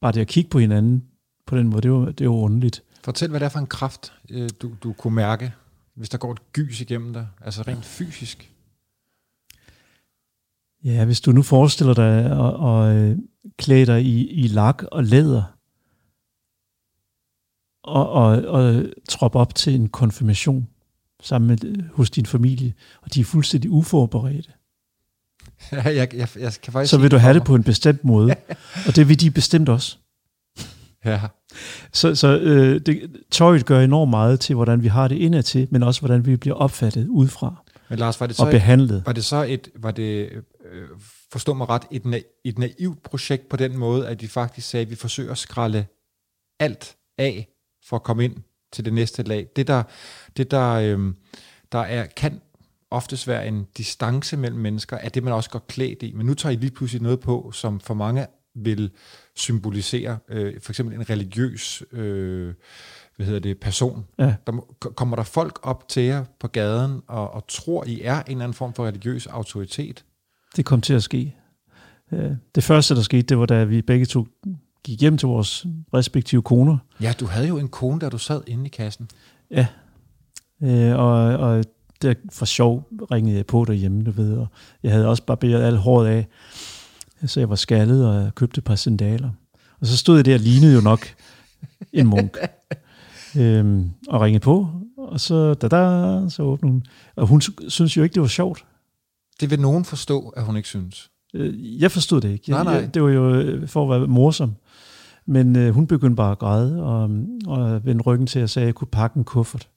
[0.00, 1.04] Bare det at kigge på hinanden
[1.46, 2.82] på den måde, det var, det var underligt.
[3.04, 5.52] Fortæl, hvad det er for en kraft, øh, du, du kunne mærke,
[5.94, 8.52] hvis der går et gys igennem dig, altså rent fysisk.
[10.84, 13.18] Ja, hvis du nu forestiller dig at, at øh,
[13.58, 15.42] klæde dig i, i lak og læder,
[17.82, 20.68] og, og, og troppe op til en konfirmation
[21.22, 24.52] sammen med, hos din familie, og de er fuldstændig uforberedte.
[25.72, 28.34] Ja, jeg, jeg, jeg kan faktisk så vil du have det på en bestemt måde,
[28.86, 29.96] og det vil de bestemt også.
[31.04, 31.20] Ja.
[31.92, 35.68] Så, så øh, det, tøjet gør enormt meget til, hvordan vi har det indad til,
[35.70, 37.64] men også hvordan vi bliver opfattet udefra.
[37.88, 38.96] Men Lars, var det så og behandlet.
[38.96, 40.32] Et, var det så et, var det,
[40.72, 40.88] øh,
[41.32, 44.82] forstå mig ret, et, na- et naivt projekt på den måde, at vi faktisk sagde,
[44.82, 45.86] at vi forsøger at skralde
[46.60, 47.48] alt af,
[47.88, 48.36] for at komme ind
[48.72, 49.48] til det næste lag.
[49.56, 49.82] Det der,
[50.36, 51.14] det der, øh,
[51.72, 52.40] der er, kan
[52.90, 56.12] oftest være en distance mellem mennesker, er det, man også går klædt i.
[56.12, 58.90] Men nu tager I lige pludselig noget på, som for mange vil
[59.36, 62.54] symbolisere øh, for eksempel en religiøs øh,
[63.16, 64.04] hvad hedder det, person.
[64.18, 64.34] Ja.
[64.46, 68.22] Der må, kommer der folk op til jer på gaden og, og tror, I er
[68.22, 70.04] en eller anden form for religiøs autoritet?
[70.56, 71.34] Det kom til at ske.
[72.12, 74.26] Øh, det første, der skete, det var, da vi begge to
[74.84, 76.78] gik hjem til vores respektive koner.
[77.00, 79.08] Ja, du havde jo en kone, da du sad inde i kassen.
[79.50, 79.66] Ja,
[80.62, 81.64] øh, og, og
[82.02, 84.46] der for sjov ringede jeg på derhjemme, du ved, og
[84.82, 86.26] jeg havde også barberet alt håret af,
[87.26, 89.30] så jeg var skaldet, og jeg købte et par sandaler.
[89.80, 91.06] Og så stod jeg der og lignede jo nok
[91.92, 92.38] en munk.
[93.38, 96.84] øhm, og ringede på, og så, da, da, så åbnede hun.
[97.16, 98.66] Og hun synes jo ikke, det var sjovt.
[99.40, 101.10] Det vil nogen forstå, at hun ikke synes.
[101.34, 102.50] Øh, jeg forstod det ikke.
[102.50, 102.72] Nej, nej.
[102.72, 104.54] Jeg, det var jo øh, for at være morsom.
[105.26, 107.02] Men øh, hun begyndte bare at græde, og,
[107.46, 109.68] og vendte ryggen til og sagde, at jeg kunne pakke en kuffert.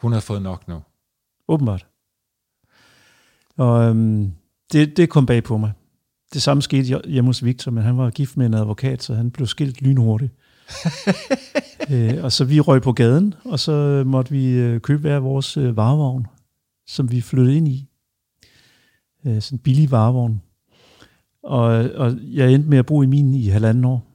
[0.00, 0.82] Hun har fået nok nu.
[1.48, 1.86] Åbenbart.
[3.56, 4.32] Og øhm,
[4.72, 5.72] det, det kom bag på mig.
[6.34, 9.30] Det samme skete hjemme hos Victor, men han var gift med en advokat, så han
[9.30, 10.32] blev skilt lynhurtigt.
[11.90, 15.56] øh, og så vi røg på gaden, og så måtte vi øh, købe hver vores
[15.56, 16.26] øh, varevogn,
[16.86, 17.88] som vi flyttede ind i.
[19.26, 20.42] Øh, sådan en billig varevogn.
[21.42, 24.06] Og, og jeg endte med at bo i min i halvanden år.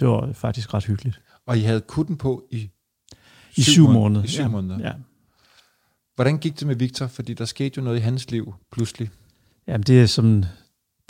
[0.00, 1.20] Det var faktisk ret hyggeligt.
[1.46, 2.70] Og I havde kutten på i
[3.56, 4.00] I Syv syv, måneder.
[4.00, 4.24] måneder.
[4.24, 4.48] I syv ja.
[4.48, 4.78] måneder.
[4.78, 4.92] Ja.
[6.14, 7.06] Hvordan gik det med Victor?
[7.06, 9.10] Fordi der skete jo noget i hans liv pludselig.
[9.66, 10.44] Jamen, det er som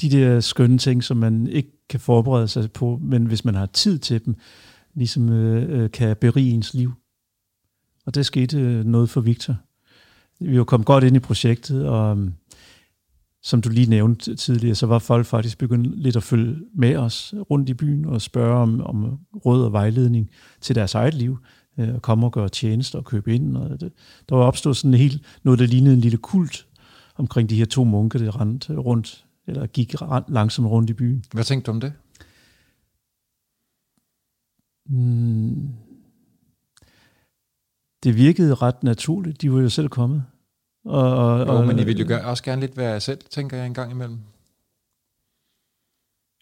[0.01, 3.67] de der skønne ting, som man ikke kan forberede sig på, men hvis man har
[3.67, 4.35] tid til dem,
[4.95, 6.93] ligesom øh, øh kan berige ens liv.
[8.07, 9.57] Og det skete øh, noget for Victor.
[10.41, 12.35] Vi var kommet godt ind i projektet, og øhm,
[13.43, 17.35] som du lige nævnte tidligere, så var folk faktisk begyndt lidt at følge med os
[17.51, 20.31] rundt i byen og spørge om, om råd og vejledning
[20.61, 21.39] til deres eget liv,
[21.79, 23.57] øh, og komme og gøre tjenester og købe ind.
[23.57, 23.93] Og det,
[24.29, 26.67] der var opstået sådan en helt noget, der lignede en lille kult
[27.17, 29.95] omkring de her to munke, der rendte rundt, eller gik
[30.29, 31.25] langsomt rundt i byen.
[31.33, 31.93] Hvad tænkte du om det?
[34.89, 35.69] Mm.
[38.03, 39.43] Det virkede ret naturligt.
[39.43, 40.25] De var jo selv kommet.
[40.85, 43.57] Og, og, Jo, og, men I ville jo gøre, også gerne lidt være selv, tænker
[43.57, 44.19] jeg en gang imellem.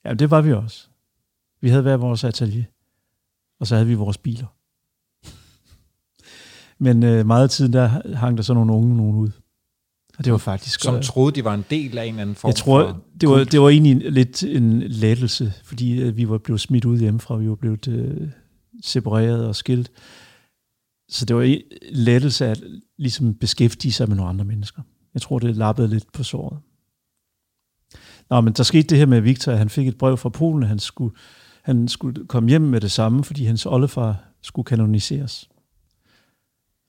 [0.05, 0.89] Ja, det var vi også.
[1.61, 2.65] Vi havde hver vores atelier,
[3.61, 4.47] og så havde vi vores biler.
[6.85, 7.87] Men øh, meget af tiden, der
[8.17, 9.31] hang der så nogle unge nogen ud.
[10.19, 10.81] Og det var faktisk...
[10.81, 13.29] Som øh, troede, de var en del af en eller anden form jeg tror, det
[13.29, 17.37] var, det var egentlig lidt en lettelse, fordi øh, vi var blevet smidt ud hjemmefra,
[17.37, 18.29] vi var blevet øh,
[18.83, 19.91] separeret og skilt.
[21.09, 21.61] Så det var en
[21.93, 22.63] lettelse at
[22.99, 24.83] ligesom beskæftige sig med nogle andre mennesker.
[25.15, 26.59] Jeg tror, det lappede lidt på såret.
[28.31, 30.63] Nå, men der skete det her med Victor, at han fik et brev fra Polen,
[30.63, 31.17] han skulle,
[31.63, 35.49] han skulle komme hjem med det samme, fordi hans oldefar skulle kanoniseres.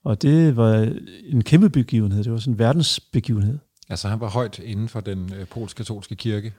[0.06, 0.92] Og det var
[1.24, 2.24] en kæmpe begivenhed.
[2.24, 3.58] Det var sådan en verdensbegivenhed.
[3.88, 6.54] Altså, han var højt inden for den øh, polsk-katolske kirke.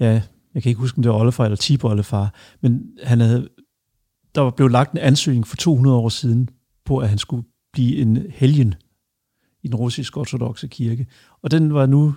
[0.00, 0.22] Ja,
[0.54, 3.48] jeg kan ikke huske, om det var oldefar eller tiboldefar, men han havde,
[4.34, 6.50] der var blevet lagt en ansøgning for 200 år siden
[6.84, 8.74] på, at han skulle blive en helgen
[9.62, 11.06] i den russiske ortodoxe kirke.
[11.42, 12.14] Og den var nu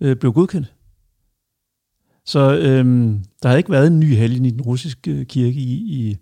[0.00, 0.74] øh, blevet godkendt.
[2.24, 5.72] Så øhm, der havde ikke været en ny helgen i den russiske øh, kirke i,
[5.74, 6.16] i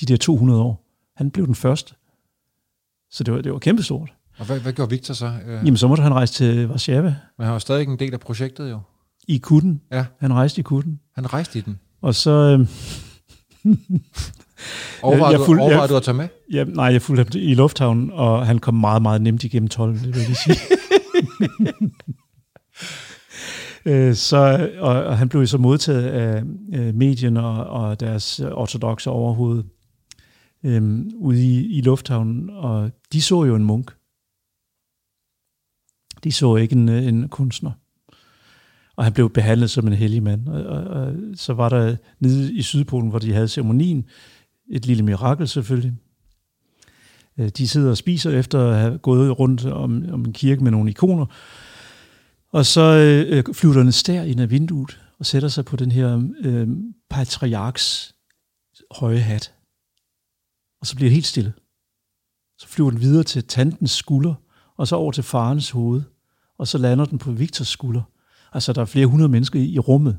[0.00, 0.86] de der 200 år.
[1.16, 1.94] Han blev den første.
[3.10, 4.12] Så det var, det var kæmpestort.
[4.38, 5.26] Og hvad, hvad gjorde Victor så?
[5.46, 8.20] Øh, Jamen, så måtte han rejse til Warszawa men han var stadig en del af
[8.20, 8.78] projektet jo.
[9.28, 9.80] i Kutten.
[9.92, 10.04] Ja.
[10.20, 11.00] Han rejste i Kutten.
[11.14, 11.78] Han rejste i den.
[12.02, 12.30] Og så...
[12.30, 12.68] Øhm,
[15.02, 16.28] Overvejede, jeg du, fulgte- overvejede jeg- du at tage med?
[16.52, 19.96] Ja, nej, jeg fulgte ham i lufthavnen, og han kom meget, meget nemt igennem tolden,
[19.98, 20.56] det vil jeg lige sige.
[23.84, 26.42] Øh, så, og, og han blev så modtaget af
[26.74, 29.62] øh, medierne og, og deres ortodoxe overhoved
[30.64, 33.96] øh, ude i, i lufthavnen, og de så jo en munk.
[36.24, 37.70] De så ikke en, øh, en kunstner.
[38.96, 40.48] Og han blev behandlet som en hellig mand.
[40.48, 44.04] Og, og, og så var der nede i Sydpolen, hvor de havde ceremonien,
[44.70, 45.92] et lille mirakel selvfølgelig.
[47.38, 50.70] Øh, de sidder og spiser efter at have gået rundt om, om en kirke med
[50.70, 51.26] nogle ikoner.
[52.52, 55.76] Og så øh, øh flyver der en stær ind af vinduet og sætter sig på
[55.76, 56.68] den her øh,
[57.10, 58.14] patriarks
[58.90, 59.54] høje hat.
[60.80, 61.52] Og så bliver det helt stille.
[62.60, 64.34] Så flyver den videre til tantens skulder,
[64.76, 66.02] og så over til farens hoved.
[66.58, 68.02] Og så lander den på Victors skulder.
[68.52, 70.18] Altså, der er flere hundrede mennesker i, i rummet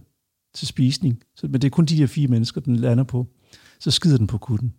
[0.54, 1.24] til spisning.
[1.36, 3.28] Så, men det er kun de der fire mennesker, den lander på.
[3.80, 4.74] Så skider den på kutten.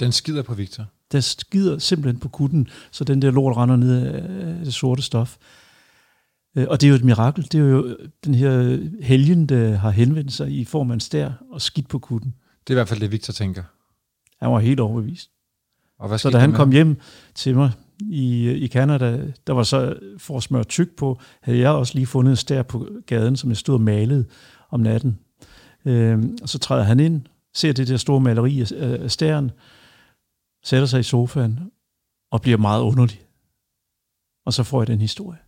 [0.00, 0.84] Den skider på Victor.
[1.12, 5.36] Der skider simpelthen på kutten, så den der lort render ned af det sorte stof.
[6.56, 7.44] Øh, Og det er jo et mirakel.
[7.44, 11.32] Det er jo den her helgen, der har henvendt sig i form af en stær
[11.50, 12.34] og skidt på kutten.
[12.60, 13.62] Det er i hvert fald det, Victor tænker.
[14.40, 15.30] Han var helt overbevist.
[15.98, 17.00] Og hvad Så da han med kom hjem
[17.34, 21.70] til mig i, i Canada, der var så for at smøre tyk på, havde jeg
[21.70, 24.24] også lige fundet en stær på gaden, som jeg stod og malede
[24.70, 25.18] om natten.
[25.84, 27.22] Øhm, og så træder han ind,
[27.54, 29.50] ser det der store maleri af, af stæren,
[30.64, 31.60] sætter sig i sofaen
[32.30, 33.20] og bliver meget underlig.
[34.46, 35.38] Og så får jeg den historie.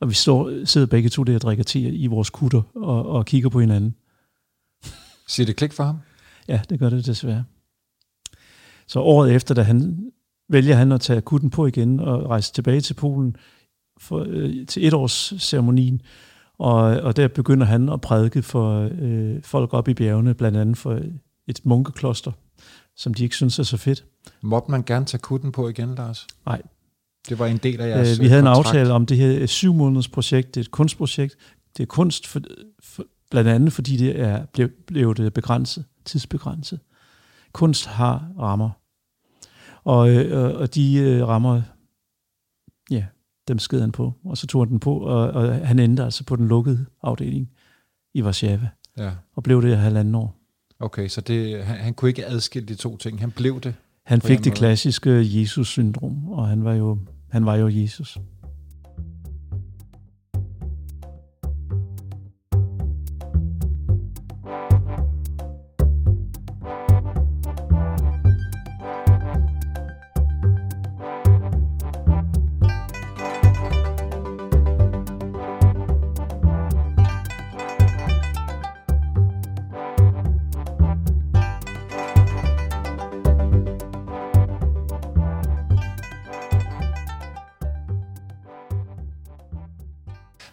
[0.00, 3.26] Og vi står, sidder begge to der og drikker te i vores kutter og, og
[3.26, 3.94] kigger på hinanden.
[5.28, 5.98] Siger det klik for ham?
[6.48, 7.44] Ja, det gør det desværre.
[8.86, 10.10] Så året efter, da han
[10.48, 13.36] vælger han at tage kutten på igen og rejse tilbage til Polen
[14.00, 16.02] for, øh, til et års ceremonien.
[16.58, 20.76] Og, og der begynder han at prædike for øh, folk op i bjergene, blandt andet
[20.76, 21.00] for
[21.46, 22.32] et munkekloster,
[22.96, 24.04] som de ikke synes er så fedt.
[24.42, 26.26] Måtte man gerne tage kutten på igen, Lars?
[26.46, 26.62] Nej.
[27.28, 28.66] Det var en del af jeres Øh, vi havde en kontrakt.
[28.66, 30.54] aftale om det her syv måneders projekt.
[30.54, 31.36] Det er et kunstprojekt.
[31.76, 32.40] Det er kunst for,
[32.82, 36.80] for, blandt andet, fordi det er blevet, blevet begrænset, tidsbegrænset.
[37.54, 38.70] Kunst har rammer.
[39.84, 41.62] Og, øh, og de øh, rammer,
[42.90, 43.06] ja,
[43.48, 44.12] dem sked han på.
[44.24, 47.50] Og så tog han den på, og, og han endte altså på den lukkede afdeling
[48.14, 48.68] i Warszawa.
[48.98, 49.10] Ja.
[49.36, 50.36] Og blev det i halvanden år.
[50.80, 53.20] Okay, så det, han, han kunne ikke adskille de to ting.
[53.20, 53.74] Han blev det.
[54.04, 56.98] Han fik det klassiske Jesus-syndrom, og han var jo,
[57.30, 58.18] han var jo Jesus.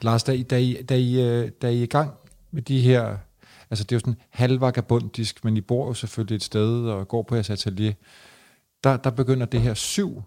[0.04, 2.14] Lars, da I, da, I, da, I, øh, da I er i gang
[2.52, 3.18] med de her,
[3.70, 7.24] altså det er jo sådan halvvagabundisk, men I bor jo selvfølgelig et sted og går
[7.24, 7.94] på jeres atelier,
[8.84, 10.24] der, der begynder det her syv,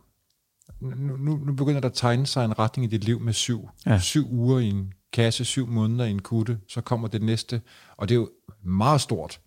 [0.80, 3.68] nu, nu, nu begynder der at tegne sig en retning i dit liv med syv.
[3.86, 3.98] Ja.
[3.98, 7.62] Syv uger i en kasse, syv måneder i en kutte, så kommer det næste,
[7.96, 8.30] og det er jo
[8.64, 9.40] meget stort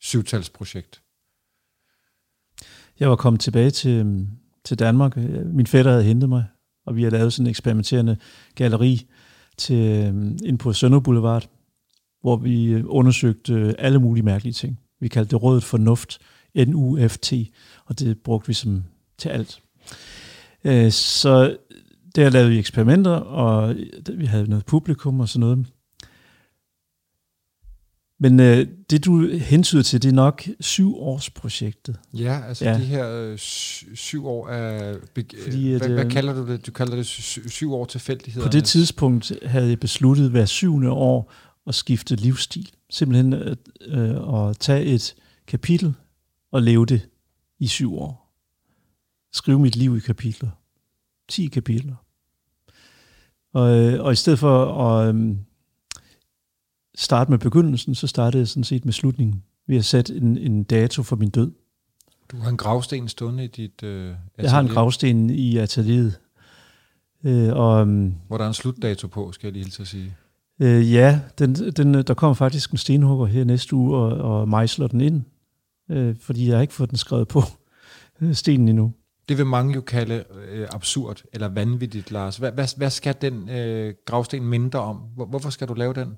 [0.00, 1.02] syvtalsprojekt.
[3.00, 4.26] Jeg var kommet tilbage til,
[4.64, 5.16] til Danmark.
[5.44, 6.44] Min fætter havde hentet mig,
[6.86, 8.16] og vi har lavet sådan en eksperimenterende
[8.54, 9.10] galleri
[9.56, 11.48] til, øhm, ind på Sønder Boulevard,
[12.20, 14.80] hvor vi øh, undersøgte øh, alle mulige mærkelige ting.
[15.00, 16.18] Vi kaldte det Rådet Fornuft,
[16.66, 17.32] NUFT,
[17.86, 18.84] og det brugte vi som
[19.18, 19.62] til alt.
[20.64, 21.56] Øh, så
[22.16, 23.76] der lavede vi eksperimenter, og
[24.14, 25.66] vi havde noget publikum og sådan noget.
[28.24, 31.96] Men øh, det, du hentyder til, det er nok syvårsprojektet.
[32.12, 32.74] Ja, altså Ja.
[32.78, 34.94] de her øh, sy- syv år af...
[35.42, 36.66] Fordi at, hvad, hvad øh, kalder du det?
[36.66, 38.46] Du kalder det sy- syv år tilfældigheder.
[38.46, 41.32] På det tidspunkt havde jeg besluttet hver syvende år
[41.66, 42.70] at skifte livsstil.
[42.90, 45.14] Simpelthen at, øh, at tage et
[45.46, 45.94] kapitel
[46.52, 47.08] og leve det
[47.58, 48.34] i syv år.
[49.32, 50.50] Skrive mit liv i kapitler.
[51.28, 51.94] 10 kapitler.
[53.54, 55.36] Og, øh, og i stedet for at øh,
[56.94, 59.42] starte med begyndelsen, så startede jeg sådan set med slutningen.
[59.66, 61.52] Ved at sætte en, en dato for min død.
[62.30, 66.20] Du har en gravsten stående i dit øh, Jeg har en gravsten i atelieret.
[67.24, 70.16] Øh, og, øh, Hvor der er en slutdato på, skal jeg lige hilse at sige.
[70.60, 74.86] Øh, ja, den, den, der kommer faktisk en stenhugger her næste uge og, og mejsler
[74.86, 75.22] den ind,
[75.90, 77.42] øh, fordi jeg har ikke fået den skrevet på
[78.20, 78.92] øh, stenen endnu.
[79.28, 82.36] Det vil mange jo kalde øh, absurd eller vanvittigt, Lars.
[82.36, 84.96] Hvad, hvad, hvad skal den øh, gravsten mindre om?
[84.96, 86.16] Hvor, hvorfor skal du lave den?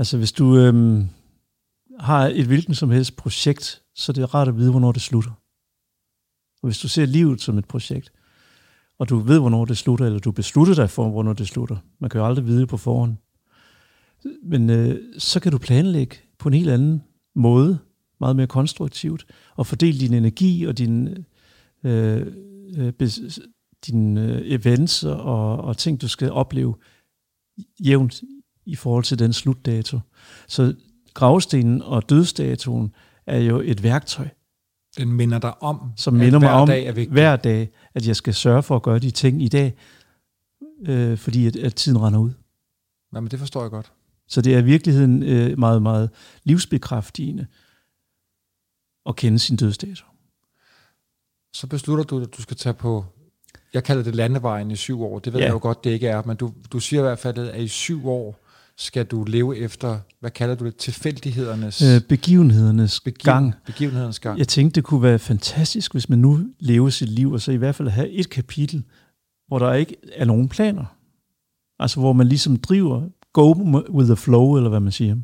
[0.00, 1.08] Altså hvis du øhm,
[1.98, 5.02] har et hvilken som helst projekt, så det er det rart at vide, hvornår det
[5.02, 5.30] slutter.
[6.62, 8.12] Og hvis du ser livet som et projekt,
[8.98, 11.76] og du ved, hvornår det slutter, eller du beslutter dig for, hvornår det slutter.
[11.98, 13.16] Man kan jo aldrig vide på forhånd.
[14.42, 17.02] Men øh, så kan du planlægge på en helt anden
[17.34, 17.78] måde,
[18.20, 21.08] meget mere konstruktivt, og fordele din energi og din,
[21.84, 22.26] øh,
[22.76, 23.40] øh, bes,
[23.86, 26.74] dine øh, events og, og ting, du skal opleve
[27.84, 28.22] jævnt
[28.70, 30.00] i forhold til den slutdato.
[30.48, 30.74] Så
[31.14, 32.94] gravstenen og dødsdatoen
[33.26, 34.28] er jo et værktøj,
[34.96, 37.12] Den minder dig om, som minder mig hver om dag er vigtig.
[37.12, 39.74] hver dag, at jeg skal sørge for at gøre de ting i dag,
[40.86, 42.32] øh, fordi at, at tiden render ud.
[43.14, 43.92] Jamen, det forstår jeg godt.
[44.28, 46.10] Så det er i virkeligheden øh, meget, meget
[46.44, 47.46] livsbekræftigende
[49.06, 50.04] at kende sin dødsdato.
[51.52, 53.04] Så beslutter du, at du skal tage på,
[53.74, 55.18] jeg kalder det landevejen i syv år.
[55.18, 55.46] Det ved ja.
[55.46, 56.22] jeg jo godt, det ikke er.
[56.26, 58.38] Men du, du siger i hvert fald, at i syv år
[58.80, 63.54] skal du leve efter, hvad kalder du det, tilfældighedernes Øh, begivenhedernes begiv- gang.
[63.66, 64.38] begivenhedernes gang.
[64.38, 67.56] Jeg tænkte, det kunne være fantastisk, hvis man nu lever sit liv, og så i
[67.56, 68.82] hvert fald have et kapitel,
[69.48, 70.84] hvor der ikke er nogen planer.
[71.78, 73.52] Altså hvor man ligesom driver, go
[73.90, 75.16] with the flow, eller hvad man siger.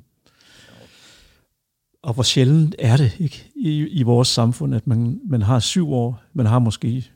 [2.02, 5.92] Og hvor sjældent er det ikke i, i vores samfund, at man, man har syv
[5.92, 7.06] år, man har måske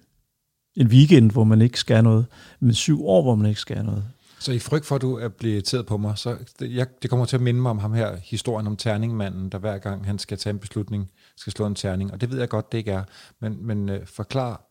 [0.77, 2.27] en weekend, hvor man ikke skal noget,
[2.61, 4.05] men syv år, hvor man ikke skal noget.
[4.41, 7.11] Så i frygt for, at du er blevet irriteret på mig, så det, jeg, det
[7.11, 10.19] kommer til at minde mig om ham her, historien om terningmanden, der hver gang han
[10.19, 12.13] skal tage en beslutning, skal slå en terning.
[12.13, 13.05] Og det ved jeg godt, det ikke er.
[13.41, 14.71] Men, men øh, forklar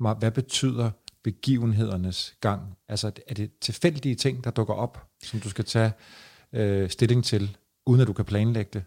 [0.00, 0.90] mig, hvad betyder
[1.24, 2.62] begivenhedernes gang?
[2.88, 5.92] Altså, er det tilfældige ting, der dukker op, som du skal tage
[6.52, 8.84] øh, stilling til, uden at du kan planlægge det?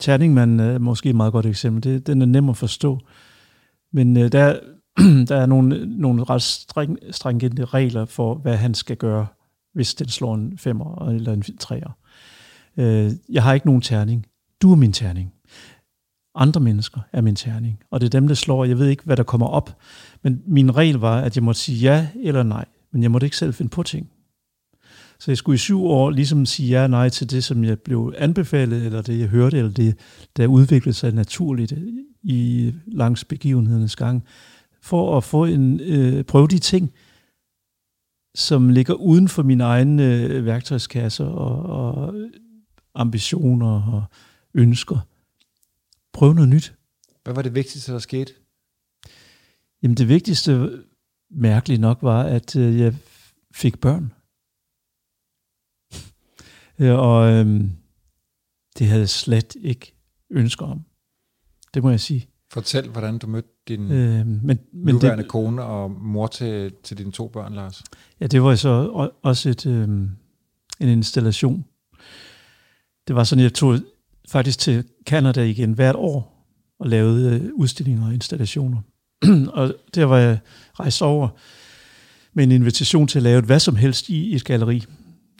[0.00, 1.82] Terningmanden er måske et meget godt eksempel.
[1.82, 2.98] Det, den er nem at forstå.
[3.92, 4.60] Men øh, der,
[5.28, 9.26] der er nogle, nogle ret streng, strengende regler for, hvad han skal gøre,
[9.74, 11.96] hvis den slår en femmer eller en treer.
[12.76, 14.26] Øh, jeg har ikke nogen terning.
[14.62, 15.32] Du er min terning.
[16.34, 17.78] Andre mennesker er min terning.
[17.90, 18.64] Og det er dem, der slår.
[18.64, 19.76] Jeg ved ikke, hvad der kommer op.
[20.22, 22.64] Men min regel var, at jeg måtte sige ja eller nej.
[22.92, 24.10] Men jeg måtte ikke selv finde på ting.
[25.20, 27.78] Så jeg skulle i syv år ligesom sige ja og nej til det, som jeg
[27.78, 29.98] blev anbefalet, eller det, jeg hørte, eller det,
[30.36, 31.72] der udviklede sig naturligt
[32.22, 34.24] i langs begivenhedernes gang,
[34.80, 36.92] for at få en, øh, prøve de ting,
[38.34, 42.14] som ligger uden for min egen øh, værktøjskasse og, og
[42.94, 44.04] ambitioner og
[44.54, 44.98] ønsker.
[46.12, 46.74] Prøve noget nyt.
[47.24, 48.32] Hvad var det vigtigste, der skete?
[49.82, 50.82] Jamen det vigtigste,
[51.30, 52.94] mærkeligt nok, var, at øh, jeg
[53.54, 54.12] fik børn.
[56.78, 57.70] Ja, og øhm,
[58.78, 59.94] det havde jeg slet ikke
[60.30, 60.84] ønsker om.
[61.74, 62.28] Det må jeg sige.
[62.50, 66.98] Fortæl, hvordan du mødte din Øhm, men men nuværende det, kone og mor til, til
[66.98, 67.82] dine to børn, Lars.
[68.20, 70.10] ja, det var så også et, øhm,
[70.80, 71.64] en installation.
[73.08, 73.78] Det var sådan, jeg tog
[74.28, 76.46] faktisk til Canada igen hvert år
[76.80, 78.80] og lavede øh, udstillinger og installationer.
[79.58, 80.38] og der var jeg
[80.80, 81.28] rejst over
[82.32, 84.84] med en invitation til at lave hvad som helst i et galeri.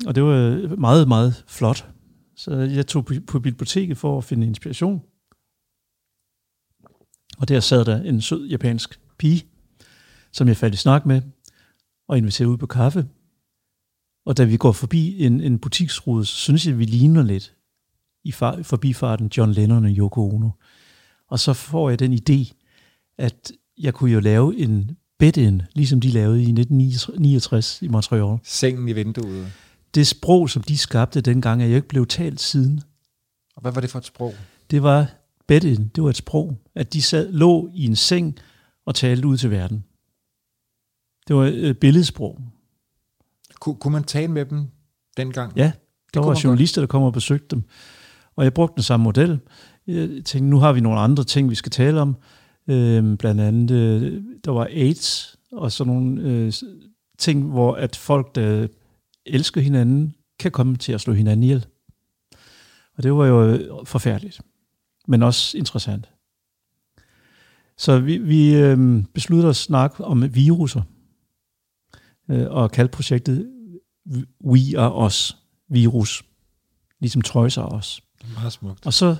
[0.06, 1.86] Og det var meget, meget flot.
[2.36, 5.02] Så jeg tog på biblioteket for at finde inspiration.
[7.38, 9.46] Og der sad der en sød japansk pige,
[10.32, 11.22] som jeg faldt i snak med,
[12.08, 13.06] og inviterede ud på kaffe.
[14.26, 17.54] Og da vi går forbi en, en butiksrude, så synes jeg, at vi ligner lidt
[18.24, 20.50] i far, forbifarten John Lennon og Yoko Ono.
[21.28, 22.52] Og så får jeg den idé,
[23.18, 28.38] at jeg kunne jo lave en bed ligesom de lavede i 1969 i Montreal.
[28.44, 29.52] Sengen i vinduet.
[29.94, 32.80] Det sprog, som de skabte dengang, er jo ikke blevet talt siden.
[33.56, 34.34] Og hvad var det for et sprog?
[34.70, 35.17] Det var
[35.48, 35.60] bed
[35.94, 38.38] det var et sprog, at de sad, lå i en seng
[38.86, 39.84] og talte ud til verden.
[41.28, 42.38] Det var et billedsprog.
[43.60, 44.66] Kun, kunne man tale med dem
[45.16, 45.56] dengang?
[45.56, 45.72] Ja,
[46.14, 47.62] der var journalister, der kom og besøgte dem.
[48.36, 49.40] Og jeg brugte den samme model.
[49.86, 52.16] Jeg tænkte, nu har vi nogle andre ting, vi skal tale om.
[52.68, 56.52] Øhm, blandt andet, øh, der var AIDS og sådan nogle øh,
[57.18, 58.66] ting, hvor at folk, der
[59.26, 61.66] elsker hinanden, kan komme til at slå hinanden ihjel.
[62.96, 64.40] Og det var jo forfærdeligt,
[65.08, 66.10] men også interessant.
[67.76, 70.82] Så vi, vi øh, besluttede at snakke om viruser,
[72.30, 73.50] øh, og kaldte projektet
[74.44, 75.36] We Are Us,
[75.68, 76.22] virus,
[77.00, 77.22] ligesom
[77.58, 78.02] Are Us.
[78.34, 78.86] Meget smukt.
[78.86, 79.16] Og så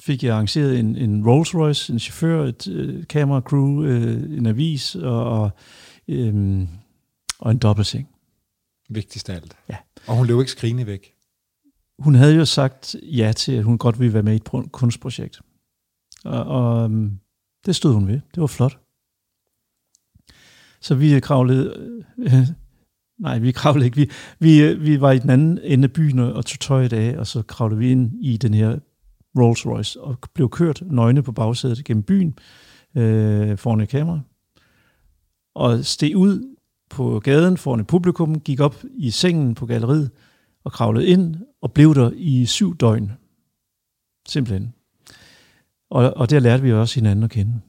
[0.00, 3.04] fik jeg arrangeret en, en Rolls Royce, en chauffør, et øh,
[3.40, 5.50] crew, øh, en avis og, og,
[6.08, 6.68] øh,
[7.38, 8.08] og en dobbeltseng.
[8.90, 9.56] Vigtigst af alt.
[9.68, 9.76] Ja.
[10.06, 11.14] Og hun løb ikke skrigende væk.
[12.00, 15.40] Hun havde jo sagt ja til, at hun godt ville være med i et kunstprojekt.
[16.24, 17.18] Og, og øhm,
[17.66, 18.20] det stod hun ved.
[18.34, 18.78] Det var flot.
[20.80, 21.96] Så vi kravlede...
[22.18, 22.32] Øh,
[23.26, 23.96] nej, vi kravlede ikke.
[23.96, 27.18] Vi, vi, øh, vi var i den anden ende af byen og tog tøjet af,
[27.18, 28.78] og så kravlede vi ind i den her
[29.38, 32.38] Rolls Royce og blev kørt nøgne på bagsædet gennem byen
[32.94, 34.20] øh, foran et kamera.
[35.54, 36.56] Og steg ud
[36.90, 40.10] på gaden foran et publikum, gik op i sengen på galleriet
[40.64, 43.12] og kravlede ind og blev der i syv døgn.
[44.28, 44.74] Simpelthen.
[45.90, 47.60] Og, og der lærte vi også hinanden at kende.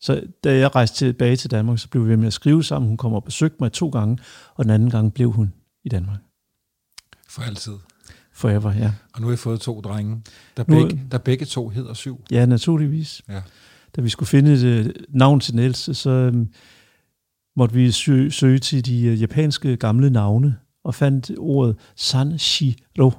[0.00, 2.88] Så da jeg rejste tilbage til Danmark, så blev vi ved med at skrive sammen.
[2.88, 4.18] Hun kom og besøgte mig to gange,
[4.54, 5.52] og den anden gang blev hun
[5.84, 6.18] i Danmark.
[7.28, 7.72] For altid.
[8.32, 8.92] Forever, ja.
[9.14, 10.22] Og nu har jeg fået to drenge,
[10.56, 12.24] der, nu, begge, der begge to hedder syv.
[12.30, 13.22] Ja, naturligvis.
[13.28, 13.42] Ja.
[13.96, 16.52] Da vi skulle finde et øh, navn til den ældste, så øhm,
[17.56, 20.56] måtte vi søge, søge til de øh, japanske gamle navne,
[20.88, 23.12] og fandt ordet Sanshiro,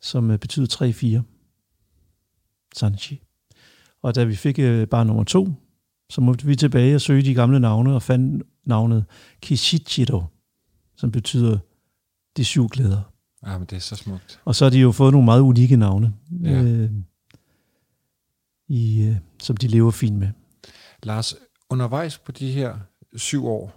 [0.00, 1.22] som øh, betyder 3-4.
[2.76, 3.22] Sanshi.
[4.02, 4.56] Og da vi fik
[4.90, 5.48] bare nummer to,
[6.10, 9.04] så måtte vi tilbage og søge de gamle navne, og fandt navnet
[9.42, 10.24] Kishichiro,
[10.96, 11.58] som betyder
[12.36, 13.02] de syv glæder.
[13.46, 14.40] Ja, men det er så smukt.
[14.44, 16.62] Og så har de jo fået nogle meget unikke navne, ja.
[16.62, 16.90] øh,
[18.68, 20.28] i, øh, som de lever fint med.
[21.02, 21.34] Lars,
[21.70, 22.78] undervejs på de her
[23.16, 23.72] syv år,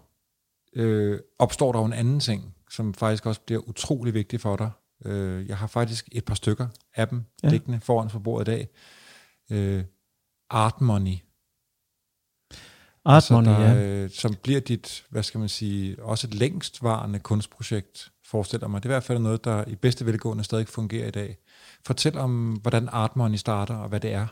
[0.76, 4.72] øh, opstår der jo en anden ting, som faktisk også bliver utrolig vigtig for dig.
[5.06, 7.50] Øh, jeg har faktisk et par stykker af dem ja.
[7.50, 8.68] liggende foran på bordet i dag.
[9.52, 9.84] Øh,
[10.50, 11.16] Art Money.
[13.06, 14.04] Art altså, Money, der, ja.
[14.04, 18.84] Øh, som bliver dit, hvad skal man sige, også et længstvarende kunstprojekt forestiller mig.
[18.84, 21.38] Det er i hvert fald noget, der i bedste velgående stadig fungerer i dag.
[21.86, 24.28] Fortæl om, hvordan Art Money starter, og hvad det er.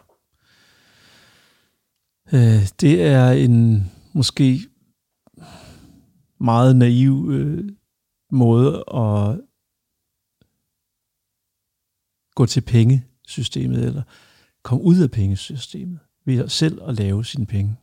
[2.33, 4.59] Øh, det er en måske
[6.39, 7.71] meget naiv øh,
[8.31, 9.41] måde at
[12.35, 14.03] gå til pengesystemet, eller
[14.63, 17.75] komme ud af pengesystemet, ved selv at lave sine penge.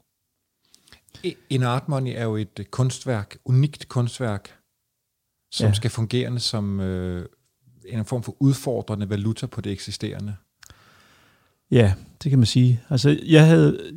[1.51, 4.59] En art money er jo et kunstværk, unikt kunstværk,
[5.53, 5.73] som ja.
[5.73, 7.27] skal fungere som øh,
[7.87, 10.37] en form for udfordrende valuta på det eksisterende.
[11.71, 12.81] Ja, det kan man sige.
[12.91, 13.93] Altså, jeg havde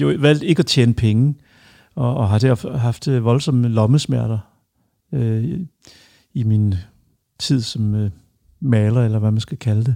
[0.00, 1.34] jo valgt ikke at tjene penge,
[1.94, 4.55] og, og har derfor haft øh, voldsomme lommesmerter
[5.12, 5.60] øh,
[6.34, 6.74] i min
[7.38, 8.10] tid som øh,
[8.60, 9.94] maler, eller hvad man skal kalde det.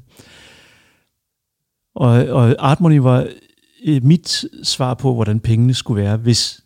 [1.94, 3.28] Og, og Artmoney var
[3.84, 6.64] øh, mit svar på, hvordan pengene skulle være, hvis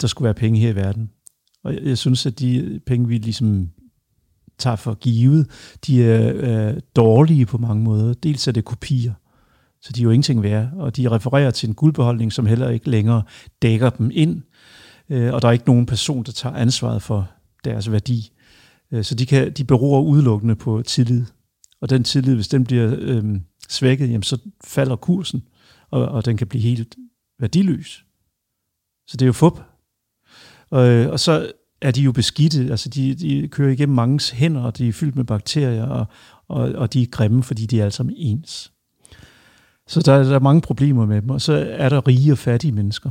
[0.00, 1.10] der skulle være penge her i verden.
[1.64, 3.70] Og jeg, jeg synes, at de penge, vi ligesom
[4.58, 5.50] tager for givet,
[5.86, 8.14] de er øh, dårlige på mange måder.
[8.14, 9.12] Dels er det kopier,
[9.82, 12.90] så de er jo ingenting værd, og de refererer til en guldbeholdning, som heller ikke
[12.90, 13.22] længere
[13.62, 14.42] dækker dem ind,
[15.08, 17.30] øh, og der er ikke nogen person, der tager ansvaret for
[17.70, 18.30] deres værdi.
[18.92, 21.24] Øh, så de, kan, de beror udelukkende på tillid.
[21.80, 23.24] Og den tillid, hvis den bliver øh,
[23.68, 25.42] svækket, jamen, så falder kursen,
[25.90, 26.96] og, og den kan blive helt
[27.38, 28.04] værdiløs.
[29.06, 29.60] Så det er jo fup.
[30.70, 34.60] Og, øh, og så er de jo beskidte, altså de, de kører igennem mange hænder,
[34.60, 36.06] og de er fyldt med bakterier, og,
[36.48, 38.72] og, og de er grimme, fordi de er alle sammen ens.
[39.86, 42.72] Så der, der er mange problemer med dem, og så er der rige og fattige
[42.72, 43.10] mennesker.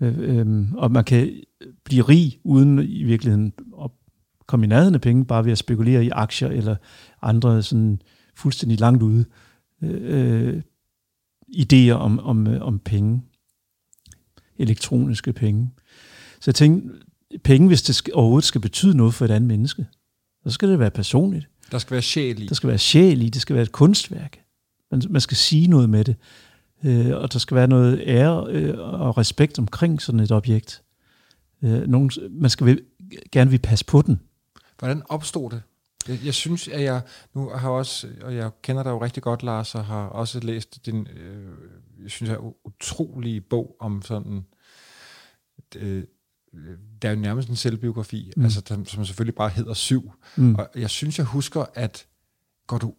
[0.00, 1.42] Øh, øh, og man kan
[1.84, 3.52] blive rig uden i virkeligheden
[3.84, 3.90] at
[4.46, 6.76] komme i nærheden af penge, bare ved at spekulere i aktier eller
[7.22, 8.02] andre sådan
[8.34, 9.24] fuldstændig langt ude
[9.82, 10.62] øh,
[11.56, 13.22] idéer om, om, om penge.
[14.58, 15.70] Elektroniske penge.
[16.40, 16.88] Så jeg tænkte,
[17.44, 19.86] penge, hvis det skal, overhovedet skal betyde noget for et andet menneske,
[20.44, 21.48] så skal det være personligt.
[21.70, 22.46] Der skal være sjæl i.
[22.46, 24.40] Der skal være sjæl i, det skal være et kunstværk.
[24.90, 26.16] Man, man skal sige noget med det.
[26.84, 30.82] Øh, og der skal være noget ære øh, og respekt omkring sådan et objekt.
[31.62, 32.82] Øh, nogen, man skal vil,
[33.32, 34.20] gerne vil passe på den.
[34.78, 35.62] Hvordan opstod det?
[36.08, 37.02] Jeg, jeg synes, at jeg
[37.34, 40.86] nu har også, og jeg kender dig jo rigtig godt, Lars, og har også læst
[40.86, 41.48] din, øh,
[42.02, 44.44] jeg synes, jeg utrolige bog om sådan,
[45.76, 46.04] øh,
[47.02, 48.44] det er jo nærmest en selvbiografi, mm.
[48.44, 50.12] altså, som selvfølgelig bare hedder Syv.
[50.36, 50.54] Mm.
[50.54, 52.06] Og jeg synes, jeg husker, at
[52.66, 52.94] går du,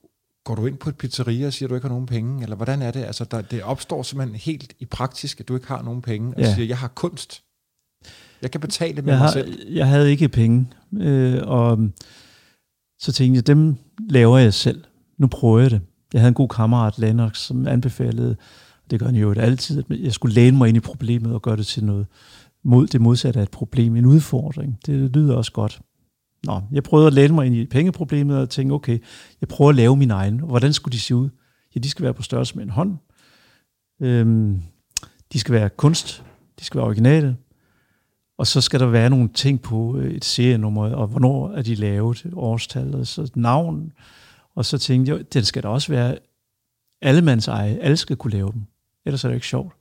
[0.51, 2.43] går du ind på et pizzeria og siger, at du ikke har nogen penge?
[2.43, 3.03] Eller hvordan er det?
[3.03, 6.33] Altså, der, det opstår simpelthen helt i praktisk, at du ikke har nogen penge.
[6.35, 6.53] Og ja.
[6.55, 7.43] siger, jeg har kunst.
[8.41, 9.59] Jeg kan betale med jeg mig har, selv.
[9.69, 11.79] Jeg havde ikke penge, øh, og
[12.99, 13.75] så tænkte jeg, dem
[14.09, 14.83] laver jeg selv.
[15.17, 15.81] Nu prøver jeg det.
[16.13, 18.35] Jeg havde en god kammerat, Lennox, som anbefalede,
[18.91, 21.57] det gør han jo altid, at jeg skulle læne mig ind i problemet og gøre
[21.57, 22.07] det til noget
[22.63, 24.79] mod det modsatte af et problem, en udfordring.
[24.85, 25.81] Det lyder også godt.
[26.43, 28.99] Nå, jeg prøvede at læne mig ind i pengeproblemet og tænke, okay,
[29.41, 30.39] jeg prøver at lave min egen.
[30.39, 31.29] Hvordan skulle de se ud?
[31.75, 32.97] Ja, de skal være på størrelse med en hånd.
[34.01, 34.61] Øhm,
[35.33, 36.23] de skal være kunst.
[36.59, 37.37] De skal være originale.
[38.37, 41.75] Og så skal der være nogle ting på øh, et serienummer, og hvornår er de
[41.75, 43.91] lavet, årstallet, så navn.
[44.55, 46.17] Og så tænkte jeg, den skal da også være
[47.01, 47.77] allemands eje.
[47.81, 48.61] Alle skal kunne lave dem.
[49.05, 49.73] Ellers er det ikke sjovt.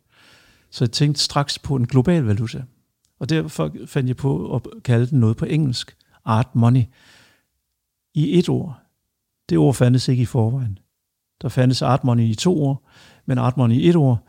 [0.70, 2.62] Så jeg tænkte straks på en global valuta.
[3.18, 5.96] Og derfor fandt jeg på at kalde den noget på engelsk.
[6.24, 6.82] Art money.
[8.14, 8.80] I et ord.
[9.48, 10.78] Det ord fandtes ikke i forvejen.
[11.42, 12.82] Der fandtes art money i to ord,
[13.26, 14.28] men art money i et ord,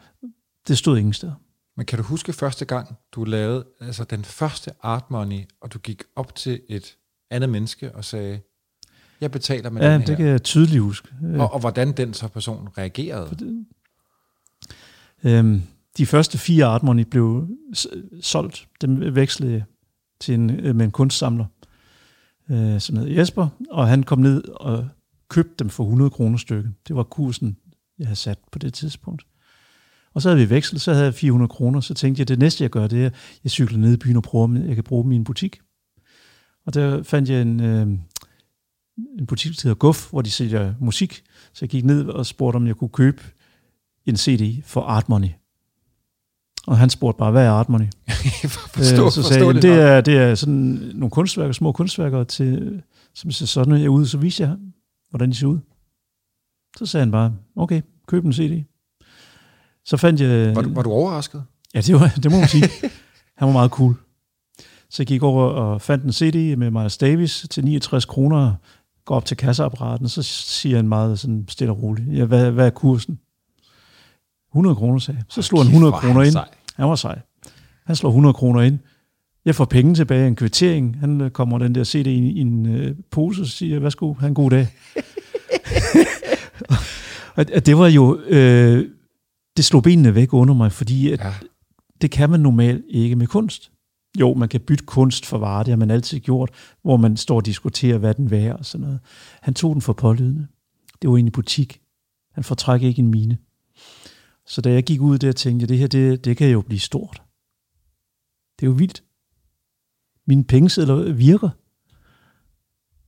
[0.67, 1.33] det stod ingen steder.
[1.77, 5.79] Men kan du huske første gang, du lavede altså den første art money, og du
[5.79, 6.97] gik op til et
[7.29, 8.41] andet menneske og sagde,
[9.21, 10.07] jeg betaler med ja, den her.
[10.07, 11.07] det kan jeg tydeligt huske.
[11.37, 13.27] Og, og hvordan den så person reagerede?
[13.27, 13.65] For det,
[15.23, 15.61] øhm,
[15.97, 17.47] de første fire art money blev
[18.21, 18.67] solgt.
[18.81, 19.63] Dem vekslede
[20.19, 21.45] til en, øh, med en kunstsamler,
[22.51, 24.87] øh, som hed Jesper, og han kom ned og
[25.29, 26.73] købte dem for 100 kroner stykket.
[26.87, 27.57] Det var kursen,
[27.99, 29.25] jeg havde sat på det tidspunkt.
[30.13, 32.63] Og så havde vi vekslet, så havde jeg 400 kroner, så tænkte jeg, det næste
[32.63, 34.83] jeg gør, det er, at jeg cykler ned i byen og prøver, om jeg kan
[34.83, 35.59] bruge min butik.
[36.65, 37.87] Og der fandt jeg en, øh,
[39.19, 41.23] en butik, der hedder Guff, hvor de sælger musik.
[41.53, 43.23] Så jeg gik ned og spurgte, om jeg kunne købe
[44.05, 45.29] en CD for Art Money.
[46.67, 47.87] Og han spurgte bare, hvad er art money?
[48.73, 50.53] forstå, øh, så sagde jeg, det, er, det er sådan
[50.93, 52.81] nogle kunstværker, små kunstværker, til,
[53.13, 54.05] som ser sådan ud.
[54.05, 54.55] Så viste jeg,
[55.09, 55.59] hvordan de ser ud.
[56.77, 58.63] Så sagde han bare, okay, køb en CD.
[59.85, 60.55] Så fandt jeg...
[60.55, 61.43] Var du, var du overrasket?
[61.73, 62.69] Ja, det, var, det må man sige.
[63.37, 63.95] han var meget cool.
[64.89, 68.53] Så jeg gik over og fandt en CD med Miles Davis til 69 kroner,
[69.05, 72.65] går op til kasseapparaten, så siger han meget sådan stille og roligt, ja, hvad, hvad
[72.65, 73.19] er kursen?
[74.51, 75.25] 100 kroner, sagde jeg.
[75.29, 76.35] Så slog han 100 kroner ind.
[76.75, 77.19] Han var sej.
[77.85, 78.79] Han slår 100 kroner ind.
[79.45, 80.99] Jeg får penge tilbage, en kvittering.
[80.99, 84.27] Han øh, kommer den der CD i, i en øh, pose og siger, værsgo, have
[84.27, 84.67] en god dag.
[87.55, 88.89] og det var jo, øh,
[89.57, 91.33] det slog benene væk under mig, fordi at ja.
[92.01, 93.71] det kan man normalt ikke med kunst.
[94.19, 96.49] Jo, man kan bytte kunst for varer, det har man altid gjort,
[96.81, 98.99] hvor man står og diskuterer, hvad den værd og sådan noget.
[99.41, 100.47] Han tog den for pålydende.
[101.01, 101.81] Det var en i butik.
[102.33, 103.37] Han fortrækker ikke en mine.
[104.45, 106.79] Så da jeg gik ud der, tænkte jeg, det her, det, det kan jo blive
[106.79, 107.21] stort.
[108.59, 109.03] Det er jo vildt.
[110.27, 111.49] Mine pengesedler virker.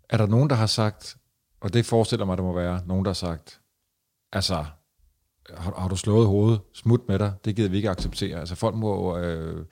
[0.09, 1.17] Er der nogen, der har sagt,
[1.61, 3.61] og det forestiller mig, der må være, nogen, der har sagt,
[4.31, 4.65] altså,
[5.49, 8.39] har, har du slået hovedet, smut med dig, det gider vi ikke acceptere.
[8.39, 9.65] Altså folk må øh,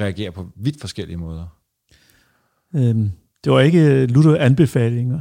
[0.00, 1.46] reagere på vidt forskellige måder.
[2.74, 3.12] Øhm,
[3.44, 5.20] det var ikke lutter anbefalinger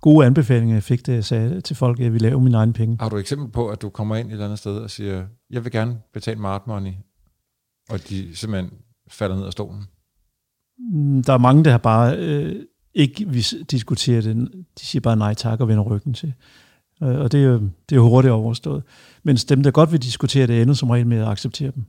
[0.00, 2.72] gode anbefalinger, jeg fik, da jeg sagde til folk, at jeg ville lave mine egne
[2.72, 2.96] penge.
[3.00, 5.26] Har du et eksempel på, at du kommer ind et eller andet sted og siger,
[5.50, 6.92] jeg vil gerne betale Mart Money,
[7.90, 8.72] og de simpelthen
[9.08, 9.84] falder ned af stolen?
[10.92, 14.50] Mm, der er mange, der har bare øh, ikke vil diskutere det.
[14.80, 16.34] De siger bare nej tak og vender ryggen til.
[17.02, 18.82] Øh, og det er, jo, det er jo hurtigt overstået.
[19.22, 21.84] Mens dem, der godt vil diskutere det, ender som regel med at acceptere dem.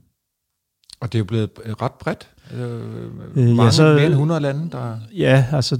[1.00, 1.50] Og det er jo blevet
[1.82, 2.30] ret bredt.
[2.54, 4.98] Øh, mange, ja, så, mere end 100 lande, der...
[5.16, 5.76] Ja, altså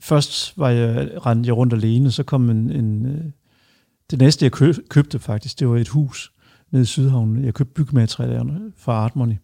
[0.00, 3.24] først var jeg, rendte jeg rundt alene, så kom en, en øh,
[4.10, 6.32] det næste jeg køb, købte faktisk, det var et hus
[6.70, 7.44] nede i Sydhavnen.
[7.44, 9.36] Jeg købte byggematerialerne fra Artmoney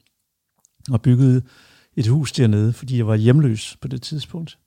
[0.91, 1.43] og byggede
[1.97, 4.59] et hus dernede, fordi jeg var hjemløs på det tidspunkt.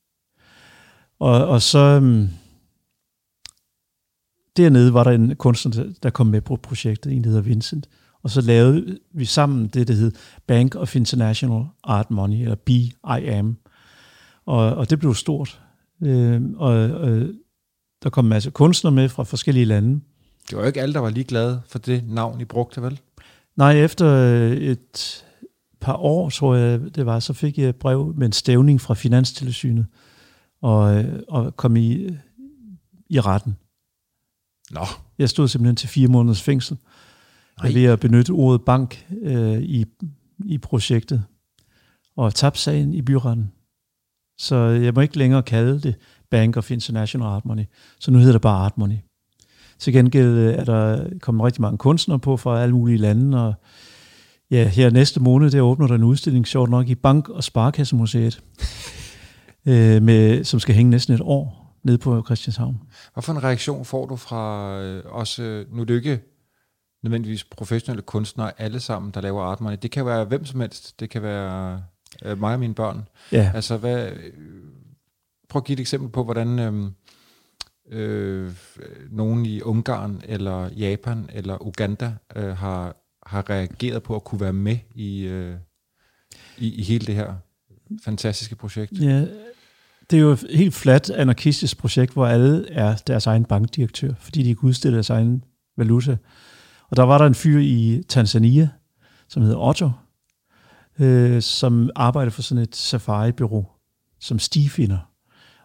[1.20, 2.30] Og, og så um,
[4.58, 7.90] dernede var der en kunstner, der kom med på projektet, en der hedder Vincent,
[8.24, 10.12] Og så lavede vi sammen det, der hed
[10.48, 13.56] Bank of International Art Money, eller BIM.
[14.46, 15.62] Og, og det blev stort.
[16.04, 17.28] Øh, og, og
[18.04, 20.02] der kom en masse kunstnere med fra forskellige lande.
[20.50, 23.00] Det var jo ikke alle, der var lige glade for det navn, I brugte, vel?
[23.56, 24.06] Nej, efter
[24.52, 25.26] et
[25.80, 28.94] par år, tror jeg det var, så fik jeg et brev med en stævning fra
[28.94, 29.86] Finanstilsynet,
[30.62, 32.10] og, og kom i,
[33.10, 33.58] i retten.
[34.72, 34.86] Nå.
[35.18, 36.78] Jeg stod simpelthen til fire måneders fængsel
[37.64, 37.72] Nej.
[37.72, 39.86] ved at benytte ordet bank øh, i,
[40.46, 41.24] i projektet,
[42.16, 43.52] og tabte sagen i byretten.
[44.38, 45.96] Så jeg må ikke længere kalde det
[46.32, 47.64] Bank of International Art Money,
[48.00, 48.98] så nu hedder det bare Art Money.
[49.80, 53.54] Til gengæld øh, er der kommet rigtig mange kunstnere på fra alle mulige lande, og
[54.52, 58.44] ja, her næste måned, der åbner der en udstilling, sjovt nok, i Bank- og Sparkassemuseet,
[59.70, 62.82] øh, med, som skal hænge næsten et år nede på Christianshavn.
[63.14, 66.20] Hvorfor en reaktion får du fra øh, os, øh, nu er det ikke
[67.04, 69.78] nødvendigvis professionelle kunstnere alle sammen, der laver art money.
[69.82, 71.00] Det kan være hvem som helst.
[71.00, 71.84] Det kan være
[72.26, 73.08] øh, mig og mine børn.
[73.32, 73.52] Ja.
[73.56, 74.10] Altså, hvad,
[75.50, 76.92] prøv at give et eksempel på, hvordan øh,
[77.90, 78.52] øh,
[79.12, 82.96] nogen i Ungarn, eller Japan, eller Uganda øh, har,
[83.26, 85.56] har reageret på at kunne være med i, øh,
[86.58, 87.34] i, i hele det her
[88.04, 88.92] fantastiske projekt.
[89.02, 89.26] Ja,
[90.10, 94.44] det er jo et helt fladt anarkistisk projekt, hvor alle er deres egen bankdirektør, fordi
[94.44, 95.44] de kan udstille deres egen
[95.78, 96.18] valuta.
[96.90, 98.70] Og der var der en fyr i Tanzania,
[99.28, 99.92] som hedder Otto,
[101.00, 103.66] øh, som arbejder for sådan et safari-bureau,
[104.20, 104.98] som stifinder.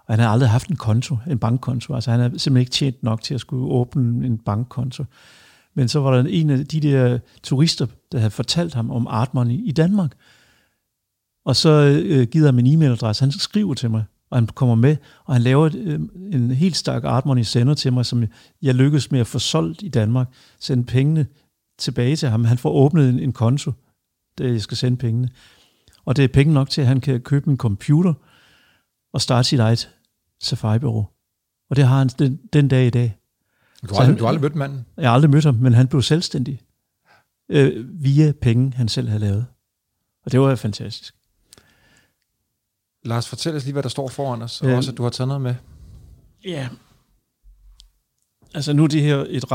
[0.06, 1.94] Og han har aldrig haft en konto, en bankkonto.
[1.94, 5.04] Altså han har simpelthen ikke tjent nok til at skulle åbne en bankkonto.
[5.74, 9.34] Men så var der en af de der turister, der havde fortalt ham om Art
[9.34, 10.12] Money i Danmark.
[11.44, 13.24] Og så øh, giver ham en e-mailadresse.
[13.24, 16.00] Han skriver til mig, og han kommer med, og han laver et, øh,
[16.32, 18.24] en helt stærk Art Money sender til mig, som
[18.62, 20.28] jeg lykkedes med at få solgt i Danmark.
[20.60, 21.26] Sende pengene
[21.78, 22.44] tilbage til ham.
[22.44, 23.72] Han får åbnet en, en konto,
[24.40, 25.30] jeg skal sende pengene.
[26.04, 28.14] Og det er penge nok til, at han kan købe en computer,
[29.12, 29.90] og starte sit eget
[30.40, 31.06] safari-bureau.
[31.70, 33.18] Og det har han den, den dag i dag.
[33.82, 34.86] Du har, aldrig, han, du har aldrig mødt manden?
[34.96, 36.60] Jeg har aldrig mødt ham, men han blev selvstændig
[37.48, 39.46] øh, via penge, han selv havde lavet.
[40.24, 41.14] Og det var fantastisk.
[43.04, 45.10] Lars, fortæl os lige, hvad der står foran os, og øh, også, at du har
[45.10, 45.54] taget noget med.
[46.44, 46.68] Ja.
[48.54, 49.52] Altså nu er det her et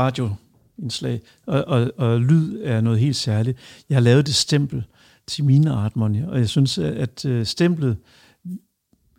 [0.78, 3.58] indslag, og, og, og lyd er noget helt særligt.
[3.88, 4.84] Jeg har lavet det stempel
[5.26, 7.96] til mine artmonier, og jeg synes, at øh, stemplet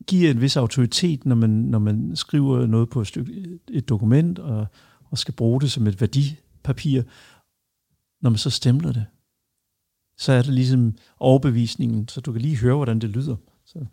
[0.08, 4.40] giver en vis autoritet, når man, når man skriver noget på et, stykke, et dokument
[4.40, 4.68] og,
[5.12, 7.02] og skal bruge det som et værdipapir.
[8.22, 9.06] Når man så stempler det,
[10.18, 13.36] så er det ligesom overbevisningen, så du kan lige høre, hvordan det lyder.
[13.66, 13.86] Så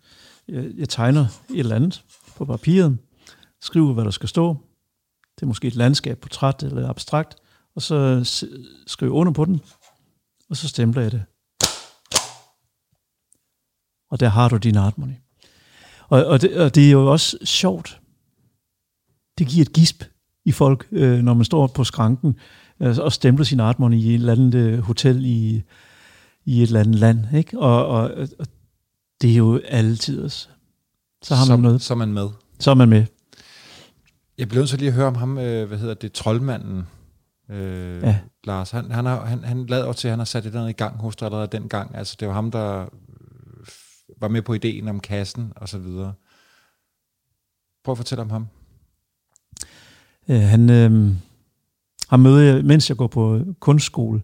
[0.48, 2.04] jeg, jeg tegner et eller andet
[2.36, 2.98] på papiret,
[3.60, 4.56] skriver, hvad der skal stå.
[5.34, 7.36] Det er måske et landskab, portræt eller abstrakt,
[7.76, 8.24] og så
[8.86, 9.60] skriver under på den,
[10.50, 11.24] og så stempler jeg det.
[14.10, 15.14] Og der har du din art money.
[16.08, 18.00] Og, og, det, og det er jo også sjovt.
[19.38, 20.04] Det giver et gisp
[20.44, 22.36] i folk, øh, når man står på skranken
[22.80, 25.62] øh, og stempler sin artmon i et eller andet øh, hotel i,
[26.44, 27.36] i et eller andet land.
[27.36, 27.58] Ikke?
[27.58, 28.46] Og, og, og
[29.20, 30.28] det er jo altid.
[31.22, 31.82] Så har man noget.
[31.82, 32.28] Så er man med.
[32.58, 33.04] Så er man med.
[34.38, 36.86] Jeg blev så lige at høre om ham, øh, hvad hedder det, troldmanden,
[37.48, 38.18] øh, ja.
[38.44, 38.70] Lars.
[38.70, 40.96] Han, han, har, han, han lader til, at han har sat det der i gang
[40.96, 41.96] hos dig allerede dengang.
[41.96, 42.88] Altså, det var ham, der
[44.20, 46.12] var med på ideen om kassen og så videre.
[47.84, 48.46] Prøv at fortælle om ham.
[50.28, 51.14] Ja, han, øh,
[52.08, 54.22] har møder jeg, mens jeg går på kunstskole,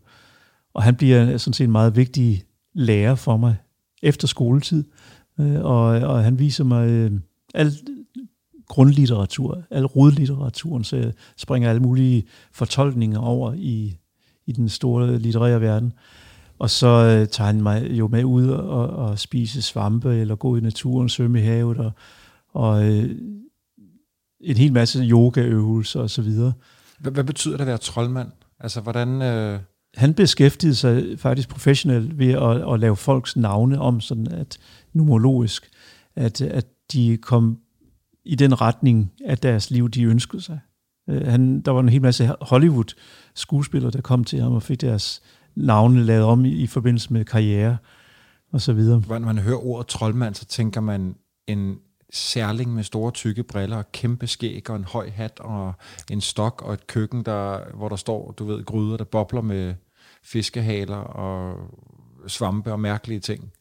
[0.75, 2.45] og han bliver sådan set en meget vigtig
[2.75, 3.57] lærer for mig
[4.03, 4.85] efter skoletid,
[5.41, 7.12] øh, og, og han viser mig øh,
[7.55, 7.75] alt
[8.73, 13.97] grundlitteratur, al rodlitteraturen, så springer alle mulige fortolkninger over i,
[14.47, 15.93] i den store litterære verden.
[16.59, 20.57] Og så øh, tager han mig jo med ud og, og spise svampe, eller gå
[20.57, 21.93] i naturen, svømme i havet, og,
[22.49, 23.11] og øh,
[24.41, 26.53] en hel masse yogaøvelser og så videre.
[26.99, 28.29] Hvad, hvad betyder det at være troldmand?
[28.61, 29.23] Altså, hvordan...
[29.23, 29.61] Øh...
[29.95, 34.59] Han beskæftigede sig faktisk professionelt ved at, at lave folks navne om, sådan at
[34.93, 35.70] numerologisk,
[36.16, 37.59] at, at de kom
[38.25, 40.61] i den retning af deres liv, de ønskede sig.
[41.11, 45.23] Øh, han, der var en hel masse Hollywood-skuespillere, der kom til ham og fik deres
[45.55, 47.77] navne lavet om i, i forbindelse med karriere
[48.53, 49.03] og så videre.
[49.09, 51.14] Når man hører ordet troldmand, så tænker man
[51.47, 51.79] en
[52.12, 55.75] særling med store tykke briller og kæmpe skæg og en høj hat og
[56.11, 59.75] en stok og et køkken, der, hvor der står, du ved, gryder, der bobler med
[60.25, 61.57] fiskehaler og
[62.27, 63.53] svampe og mærkelige ting.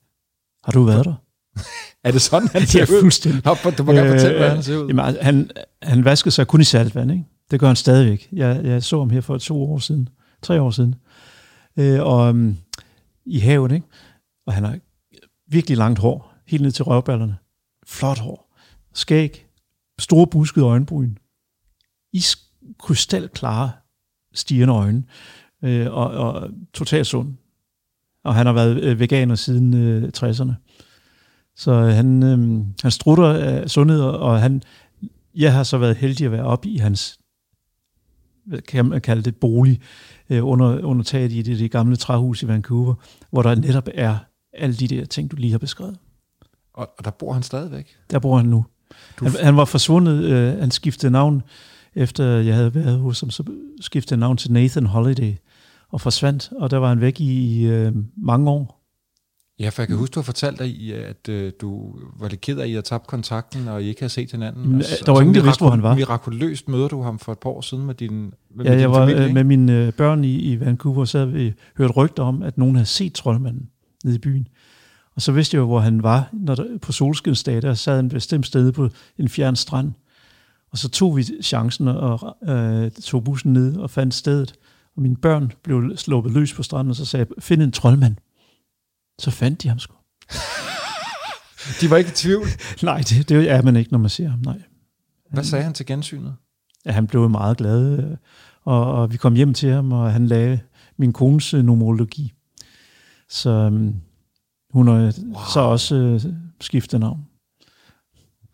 [0.64, 1.16] Har du været der?
[2.03, 3.71] er det sådan, han ser ja, ud?
[3.77, 4.87] Du må gerne fortælle, hvordan han ser ud.
[4.87, 5.49] Jamen, altså, han,
[5.81, 7.23] han vaskede sig kun i saltvand, ikke?
[7.51, 8.29] Det gør han stadigvæk.
[8.31, 10.09] Jeg, jeg så ham her for to år siden,
[10.41, 10.95] tre år siden.
[11.77, 12.57] øh, og um,
[13.25, 13.87] i havet, ikke?
[14.47, 14.77] Og han har
[15.47, 17.37] virkelig langt hår, helt ned til røvballerne.
[17.87, 18.55] Flot hår.
[18.93, 19.45] Skæg.
[19.99, 21.15] Store buskede øjenbryn.
[22.13, 22.37] Is
[22.79, 23.71] krystalklare,
[24.33, 25.03] stigende øjne.
[25.63, 27.33] Øh, og, og totalt sund.
[28.23, 30.53] Og han har været øh, veganer siden øh, 60'erne.
[31.62, 34.62] Så han, øh, han strutter af sundhed, og han,
[35.36, 37.20] jeg har så været heldig at være oppe i hans,
[38.68, 39.82] kan man kalde det, bolig,
[40.30, 42.93] øh, under, under taget i det, det gamle træhus i Vancouver,
[43.32, 44.18] hvor der netop er
[44.53, 45.97] alle de der ting, du lige har beskrevet.
[46.74, 47.88] Og, og der bor han stadigvæk?
[48.12, 48.66] Der bor han nu.
[49.20, 49.26] Du...
[49.26, 51.41] Han, han var forsvundet, øh, han skiftede navn,
[51.95, 53.43] efter jeg havde været hos ham, så
[53.82, 55.34] skiftede navn til Nathan Holiday,
[55.89, 58.80] og forsvandt, og der var han væk i, i øh, mange år.
[59.62, 62.57] Ja, for jeg kan huske, du har fortalt dig, at øh, du var lidt ked
[62.57, 64.72] af, at I havde tabt kontakten, og I ikke havde set hinanden.
[64.72, 65.95] Men, der var ingen, der vidste, hvor han var.
[65.95, 68.91] Mirakuløst møder du ham for et par år siden med din med Ja, din jeg
[68.91, 69.34] var familie, øh, ikke?
[69.34, 72.76] med mine øh, børn i, i Vancouver, så havde vi hørt rygter om, at nogen
[72.76, 73.70] havde set troldmanden
[74.03, 74.47] nede i byen.
[75.16, 76.30] Og så vidste jeg jo, hvor han var.
[76.34, 79.91] Når der, på solskinsdag, der sad et bestemt sted på en fjern strand.
[80.72, 84.53] Og så tog vi chancen og øh, tog bussen ned og fandt stedet.
[84.95, 88.16] Og mine børn blev sluppet løs på stranden, og så sagde jeg, find en troldmand.
[89.22, 89.93] Så fandt de ham sgu.
[91.82, 92.47] De var ikke i tvivl.
[92.84, 94.39] Nej, det, det er man ikke, når man ser ham.
[94.39, 94.61] Nej.
[95.32, 96.36] Hvad sagde han til gensynet?
[96.86, 98.17] Ja, han blev meget glad, øh,
[98.63, 100.59] og, og vi kom hjem til ham, og han lagde
[100.97, 102.34] min kones øh, numerologi.
[103.30, 103.95] Så um,
[104.74, 105.43] hun har wow.
[105.53, 106.22] så også øh,
[106.61, 107.28] skiftet navn.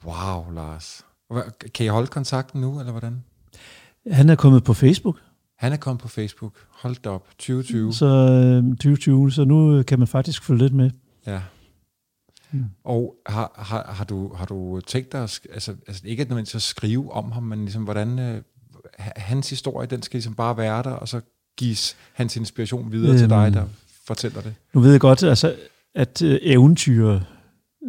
[0.06, 1.06] Wow, Lars.
[1.74, 3.24] Kan I holde kontakten nu, eller hvordan?
[4.12, 5.22] Han er kommet på Facebook,
[5.58, 6.54] Han er kommet på Facebook.
[6.70, 7.28] Hold da op.
[7.30, 7.94] 2020.
[7.94, 10.92] så øh, 2020, så nu øh, kan man faktisk følge lidt med.
[11.28, 11.42] Ja.
[12.52, 12.66] Mm.
[12.84, 16.56] Og har, har, har, du, har du tænkt dig, at, altså, altså ikke at nødvendigvis
[16.56, 18.42] at skrive om ham, men ligesom hvordan øh,
[19.00, 21.22] ha- hans historie, den skal ligesom bare være der, og så
[21.58, 23.18] gives hans inspiration videre øhm.
[23.18, 23.54] til dig, Øhm.
[23.54, 23.66] der
[24.08, 24.54] fortæller det.
[24.74, 25.56] Nu ved jeg godt, altså,
[25.96, 27.20] at øh, eventyr,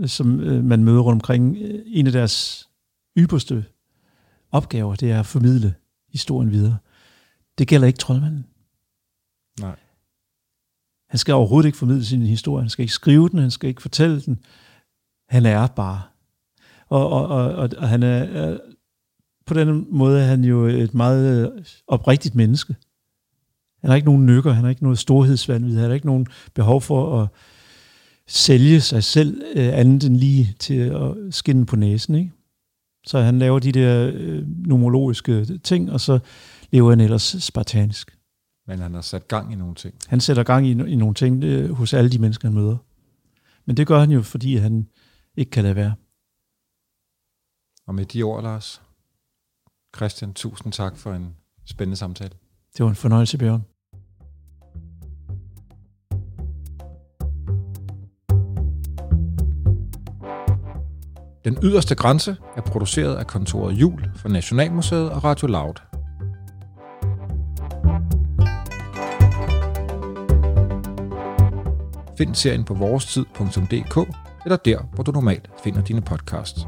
[0.01, 2.69] øh, som øh, man møder rundt omkring, øh, en af deres
[3.19, 3.65] ypperste
[4.53, 5.75] opgaver, det er at formidle
[6.13, 6.77] historien videre.
[7.59, 8.47] Det gælder ikke troldmanden.
[9.61, 9.77] Nej.
[11.09, 12.63] Han skal overhovedet ikke formidle sin historie.
[12.63, 14.39] Han skal ikke skrive den, han skal ikke fortælle den.
[15.29, 16.03] Han er bare.
[16.89, 18.59] Og, og, og, og, og han er, er,
[19.47, 22.77] på den måde er han jo et meget øh, oprigtigt menneske.
[23.81, 26.83] Han har ikke nogen nykker, han har ikke noget storhedsvandvid, han har ikke nogen behov
[26.83, 27.29] for at
[28.27, 32.15] sælge sig selv øh, andet end lige til at skinne på næsen.
[32.15, 32.31] Ikke?
[33.07, 36.19] Så han laver de der øh, numerologiske ting, og så
[36.73, 38.19] lever han ellers spartansk.
[38.67, 39.95] Men han har sat gang i nogle ting.
[40.09, 42.77] Han sætter gang i, i nogle ting øh, hos alle de mennesker, han møder.
[43.65, 44.89] Men det gør han jo, fordi han
[45.37, 45.95] ikke kan lade være.
[47.87, 48.83] Og med de ord, Lars,
[49.97, 52.33] Christian, tusind tak for en spændende samtale.
[52.77, 53.65] Det var en fornøjelse, Bjørn.
[61.45, 65.88] Den yderste grænse er produceret af kontoret Jul for Nationalmuseet og Radio Loud.
[72.19, 73.97] Find serien på vorestid.dk
[74.45, 76.67] eller der, hvor du normalt finder dine podcasts.